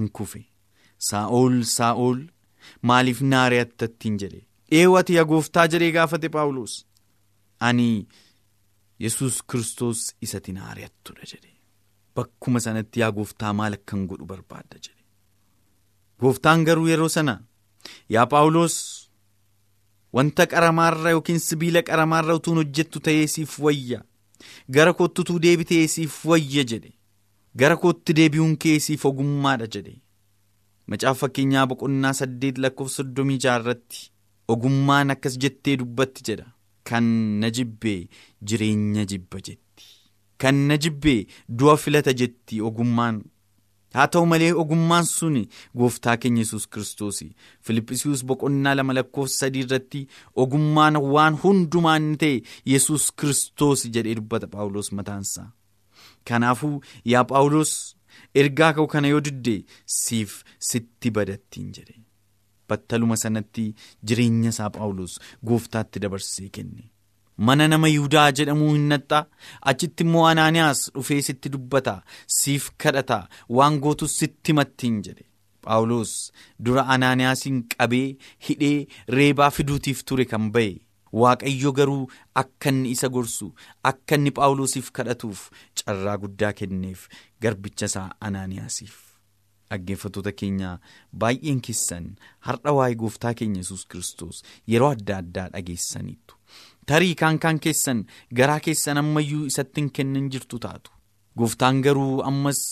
hin 0.00 0.08
kufe 0.20 0.42
saa'ol 1.10 1.60
saa'ol 1.76 2.20
maaliif 2.90 3.20
na 3.32 3.44
ari'atta 3.48 3.84
ittiin 3.92 4.18
jedhe 4.24 4.40
eewwati 4.80 5.14
yaa 5.18 5.24
gooftaa 5.34 5.66
jedhee 5.74 5.92
gaafate 5.98 6.28
phaawulos 6.34 6.74
ani 7.68 7.88
yesus 9.04 9.38
kiristoos 9.52 10.00
isatti 10.28 10.52
na 10.56 10.68
ari'attudha 10.72 11.24
jedhe 11.32 11.52
bakkuma 12.16 12.60
sanatti 12.66 13.00
yaa 13.04 13.12
gooftaa 13.18 13.52
maal 13.60 13.76
akkan 13.78 14.06
godhu 14.10 14.26
barbaadda 14.32 14.78
jedhe 14.86 15.02
gooftaan 16.24 16.64
garuu 16.68 16.88
yeroo 16.92 17.08
sana 17.16 17.34
yaa 18.16 18.26
phaawulos 18.34 18.76
wanta 20.18 20.46
qaramaarra 20.52 21.10
yookiin 21.16 21.38
sibiila 21.48 21.82
qaramaarra 21.88 22.34
utuun 22.40 22.58
hojjettu 22.62 23.00
ta'ee 23.08 23.26
siif 23.34 23.58
wayya 23.66 24.00
gara 24.76 24.92
kootti 25.00 25.20
utuu 25.24 25.38
deebitee 25.44 25.84
siif 25.94 26.16
wayya 26.30 26.64
jedhe 26.72 26.90
gara 27.56 27.76
kootti 27.76 28.14
deebi'uun 28.18 28.56
kee 28.64 28.78
siif 28.86 29.04
ogummaadha 29.10 29.66
jedhe. 29.74 29.94
Macaafa 30.90 31.20
fakkeenyaa 31.26 31.66
boqonnaa 31.70 32.12
saddeet 32.20 32.58
lakkoofsa 32.64 33.02
soddomii 33.02 33.38
jaarratti 33.46 34.10
ogummaan 34.54 35.10
akkas 35.14 35.38
jettee 35.44 35.76
dubbatti 35.82 36.24
jedha. 36.30 36.46
Kan 36.88 37.04
na 37.40 37.50
jibbee 37.56 38.08
jireenya 38.42 39.04
jibba 39.10 39.38
jetti. 39.48 39.84
Kan 40.40 40.54
na 40.68 40.76
jibbee 40.78 41.26
du'a 41.58 41.76
filata 41.76 42.12
jetti 42.22 42.60
ogummaan. 42.70 43.20
Haa 43.94 44.06
ta'u 44.14 44.26
malee 44.30 44.52
ogummaan 44.62 45.04
sun 45.10 45.36
gooftaa 45.78 46.16
keenya 46.16 46.42
yesus 46.44 46.66
kiristoos. 46.72 47.18
Filiphisius 47.60 48.24
boqonnaa 48.24 48.74
lama 48.78 48.92
lakkoofsa 48.98 49.38
sadii 49.46 49.64
irratti 49.66 50.02
ogummaan 50.44 50.96
waan 51.14 51.38
hundumaan 51.44 52.12
ta'e 52.20 52.42
yesus 52.72 53.10
kiristoos 53.20 53.86
jedhee 53.94 54.14
dubbata 54.18 54.46
phaawulos 54.52 54.92
mataansaa 54.98 55.48
kanaafuu 56.28 56.76
yaa 57.14 57.24
phaawulos 57.32 57.72
ergaa 58.42 58.72
ka'u 58.78 58.86
kana 58.94 59.08
yoo 59.14 59.20
didde 59.26 59.56
siif 59.96 60.38
sitti 60.70 61.10
badattiin 61.18 61.72
jedhe. 61.78 61.96
Battaluma 62.68 63.16
sanatti 63.24 63.66
jireenya 64.06 64.48
isaa 64.54 64.70
phaawulos 64.78 65.18
gooftaatti 65.50 66.00
dabarsee 66.06 66.48
kenne. 66.56 66.84
mana 67.48 67.66
nama 67.72 67.88
yihudaa 67.90 68.30
jedhamuu 68.38 68.66
hin 68.72 68.82
naxxaa 68.92 69.20
achitti 69.70 70.04
immoo 70.06 70.24
anaaniyaas 70.30 70.80
dhufee 70.96 71.20
sitti 71.28 71.48
dubbata 71.54 71.94
siif 72.38 72.66
kadhata 72.84 73.16
waan 73.58 73.78
gootus 73.86 74.16
sitti 74.22 74.52
mattiin 74.58 74.98
jedhe. 75.06 75.24
Phaawulos 75.64 76.12
dura 76.66 76.84
anaaniyaasiin 76.96 77.62
qabee 77.74 78.08
hidhee 78.48 78.86
reebaa 79.16 79.50
fiduutiif 79.58 80.04
ture 80.10 80.24
kan 80.34 80.50
ba'e 80.56 80.70
waaqayyo 81.22 81.72
garuu 81.78 82.02
akka 82.42 82.68
inni 82.74 82.90
isa 82.96 83.08
gorsu 83.18 83.52
akka 83.92 84.14
inni 84.20 84.30
phaawulosiif 84.40 84.90
kadhatuuf 84.98 85.44
carraa 85.82 86.16
guddaa 86.24 86.52
kenneef 86.62 87.06
garbicha 87.46 87.86
isaa 87.92 88.08
anaaniyaasiif. 88.28 88.96
dhaggeeffattoota 89.70 90.32
keenya 90.40 90.70
baay'een 91.22 91.60
keessan 91.66 92.06
har'a 92.46 92.72
waa'ee 92.78 92.94
gooftaa 93.02 93.34
keenya 93.40 93.60
yesus 93.62 93.82
kiristoos 93.90 94.38
yeroo 94.72 94.88
adda 94.96 95.16
addaa 95.22 95.48
dhageessaniitu. 95.52 96.34
tarii 96.90 97.14
kaan 97.20 97.38
kaan 97.44 97.60
keessan 97.66 98.00
garaa 98.40 98.60
keessan 98.66 98.98
ammayyuu 99.02 99.44
isatti 99.50 99.80
hin 99.82 99.90
kennin 99.98 100.30
jirtu 100.36 100.58
taatu 100.64 100.90
gooftaan 101.42 101.82
garuu 101.86 102.16
ammas 102.30 102.62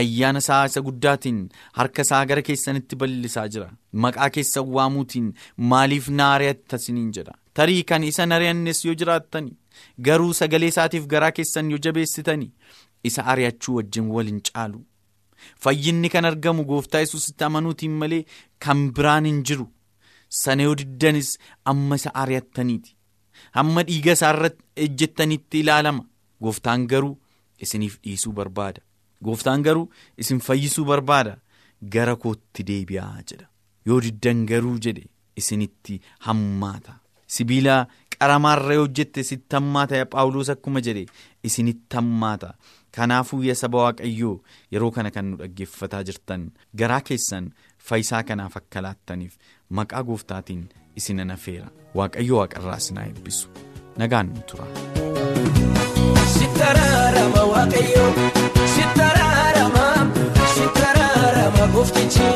ayyaana 0.00 0.38
isaa 0.44 0.62
isa 0.70 0.80
guddaatiin 0.88 1.40
harka 1.78 2.02
isaa 2.08 2.24
gara 2.30 2.42
keessanitti 2.48 2.96
bal'isaa 3.02 3.46
jira 3.56 3.68
maqaa 4.06 4.30
keessan 4.36 4.66
waamuutiin 4.78 5.28
maaliif 5.72 6.08
na 6.20 6.30
ari'atta 6.38 6.76
isiniin 6.82 7.10
jedha 7.18 7.34
tarii 7.58 7.82
kan 7.90 8.04
isa 8.10 8.22
ari'annes 8.36 8.84
yoo 8.84 8.94
jiraattani 9.02 9.52
garuu 10.08 10.32
sagalee 10.40 10.68
isaatiif 10.74 11.06
garaa 11.12 11.30
keessan 11.38 11.70
yoo 11.74 11.78
jabeessitani 11.86 12.48
isa 13.10 13.24
ari'achuu 13.34 13.74
wajjin 13.76 14.08
wal 14.14 14.26
hin 14.32 14.40
caalu. 14.48 14.80
Fayyinni 15.62 16.08
kan 16.14 16.24
argamu 16.30 16.64
gooftaa 16.70 17.00
yesusitti 17.04 17.44
amanuutiin 17.44 17.90
malee 18.02 18.24
kan 18.66 18.82
biraan 18.96 19.24
hin 19.30 19.42
jiru. 19.50 19.66
Sana 20.28 20.62
yoo 20.68 20.74
diddanis 20.82 21.30
amma 21.64 21.96
isa 22.02 22.14
ari'attaniiti. 22.24 22.96
hamma 23.56 23.82
dhiiga 23.88 24.12
isaarratti 24.16 24.64
ejjettanitti 24.84 25.60
ilaalama. 25.60 26.04
Gooftaan 26.42 26.86
garuu 26.92 27.14
isiniif 27.66 27.96
dhiisuu 28.04 28.32
barbaada. 28.38 28.80
Gooftaan 29.24 29.62
garuu 29.66 29.90
isin 30.24 30.40
fayyisuu 30.46 30.84
barbaada. 30.90 31.36
Gara 31.94 32.14
kootti 32.24 32.62
deebi'aa 32.68 33.22
jedha. 33.30 33.46
Yoo 33.86 34.00
diddan 34.06 34.46
garuu 34.50 34.76
jedhe 34.86 35.04
isinitti 35.42 36.00
hammaata 36.28 36.94
sibiila 37.36 37.76
qaramaarra 38.18 38.76
hojjette 38.82 39.22
sitti 39.30 39.56
hammaata 39.58 40.04
paawuloos 40.14 40.50
akkuma 40.54 40.80
jedhe 40.88 41.04
isinitti 41.50 41.96
hammaata 42.00 42.50
kanaafuu 42.96 43.42
yaa 43.48 43.54
saba 43.62 43.78
waaqayyoo 43.84 44.34
yeroo 44.76 44.90
kana 44.96 45.10
kan 45.16 45.24
nu 45.30 45.36
dhaggeeffataa 45.42 46.02
jirtan 46.08 46.42
garaa 46.82 47.00
keessan 47.10 47.50
fayyisaa 47.90 48.22
kanaaf 48.30 48.56
akka 48.60 48.82
laattaniif 48.86 49.34
maqaa 49.80 50.02
gooftaatiin 50.10 50.64
isin 51.02 51.20
anafeera 51.26 51.68
waaqayyo 52.00 52.34
waaqarraa 52.40 52.76
isinaa 52.84 53.06
eebbisu. 53.10 53.48
Nagaan 54.00 54.28
nu 54.34 54.42
tura. 54.50 54.66
Sittaraarama 56.36 57.42
waaqayyo 57.52 58.04
sittaraarama 58.74 59.86
sittaraarama 60.56 61.64
gooftichi 61.74 62.28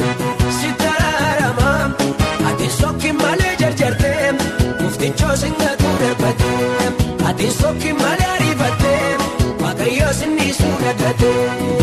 sinniisuu 11.07 11.76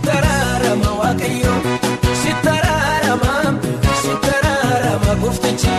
siif 0.00 0.12
taraarama 0.12 0.90
waaqayyo 1.00 1.54
siif 2.22 2.38
taraarama 2.46 3.32
siif 4.02 4.20
taraarama 4.26 5.12
gooftichi 5.22 5.74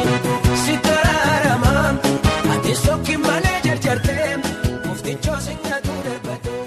siif 0.63 0.81
taraarama 0.87 1.71
ati 2.55 2.73
sokki 2.85 3.15
malee 3.25 3.57
jarjartee 3.67 4.27
gooftichoo 4.85 5.37
singatu 5.47 5.93
darbatee. 6.05 6.59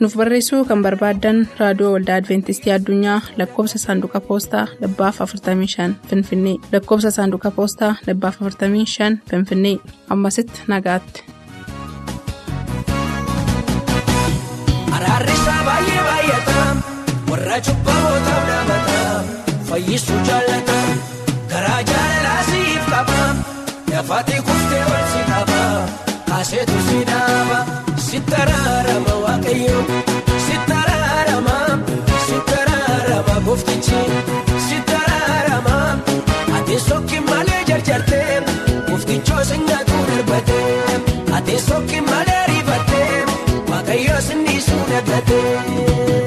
nuuf 0.00 0.14
barreessuu 0.20 0.62
kan 0.70 0.82
barbaaddan 0.86 1.38
raadiyoo 1.60 1.92
waldaa 1.96 2.16
adventistii 2.22 2.72
addunyaa 2.76 3.20
lakkoofsa 3.42 3.78
saanduqa 3.86 4.20
poostaa 4.28 4.66
dhibbaaf 4.82 5.20
45 5.26 5.90
finfinnee 6.10 6.56
lakkoofsa 6.72 7.10
saanduqa 7.18 7.50
poostaa 7.58 7.92
dhibbaaf 8.06 8.40
45 8.46 9.12
finfinnee 9.30 9.76
ammasitti 10.16 10.60
nagaatti. 10.74 11.20
Baay'ata 16.30 16.64
warra 17.30 17.56
cubbamootaaf 17.66 18.42
dhaabata 18.48 18.98
fayyisuu 19.68 20.18
jaallata 20.28 20.76
garaa 21.52 21.80
jaalalaa 21.90 22.42
siif 22.50 22.84
qaba 22.92 23.18
dafaatii 23.90 24.40
kuftee 24.48 24.82
ol 24.92 25.02
si 25.14 25.22
qaba 25.30 25.58
kaaseetu 26.28 26.78
si 26.90 26.98
dhaaba 27.10 27.58
sittaraarama 28.06 29.14
waaqayyo 29.24 29.80
sittaraarama 30.46 31.56
sittaraarama 32.28 33.36
gooftichi 33.48 34.00
sittaraarama 34.68 35.76
ati 36.60 36.78
sokki 36.88 37.20
malee 37.30 37.62
jarjartee 37.72 38.40
gooftichoo 38.90 39.42
singatu 39.52 39.98
darbatee 40.12 41.02
ati 41.40 41.58
sokki 41.68 42.00
malee 42.12 42.38
ariifatee 42.46 43.12
waaqayyo 43.72 44.20
sinniisuu 44.28 44.82
dagatee. 44.94 46.19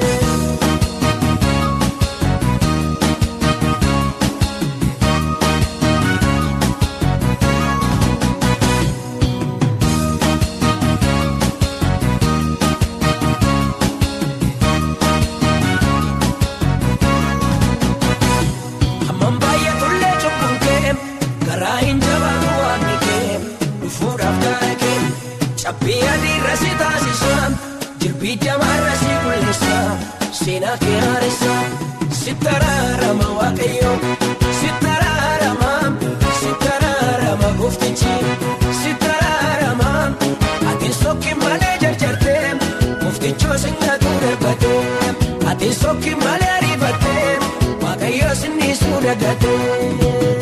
Sinniisuu 49.20 50.33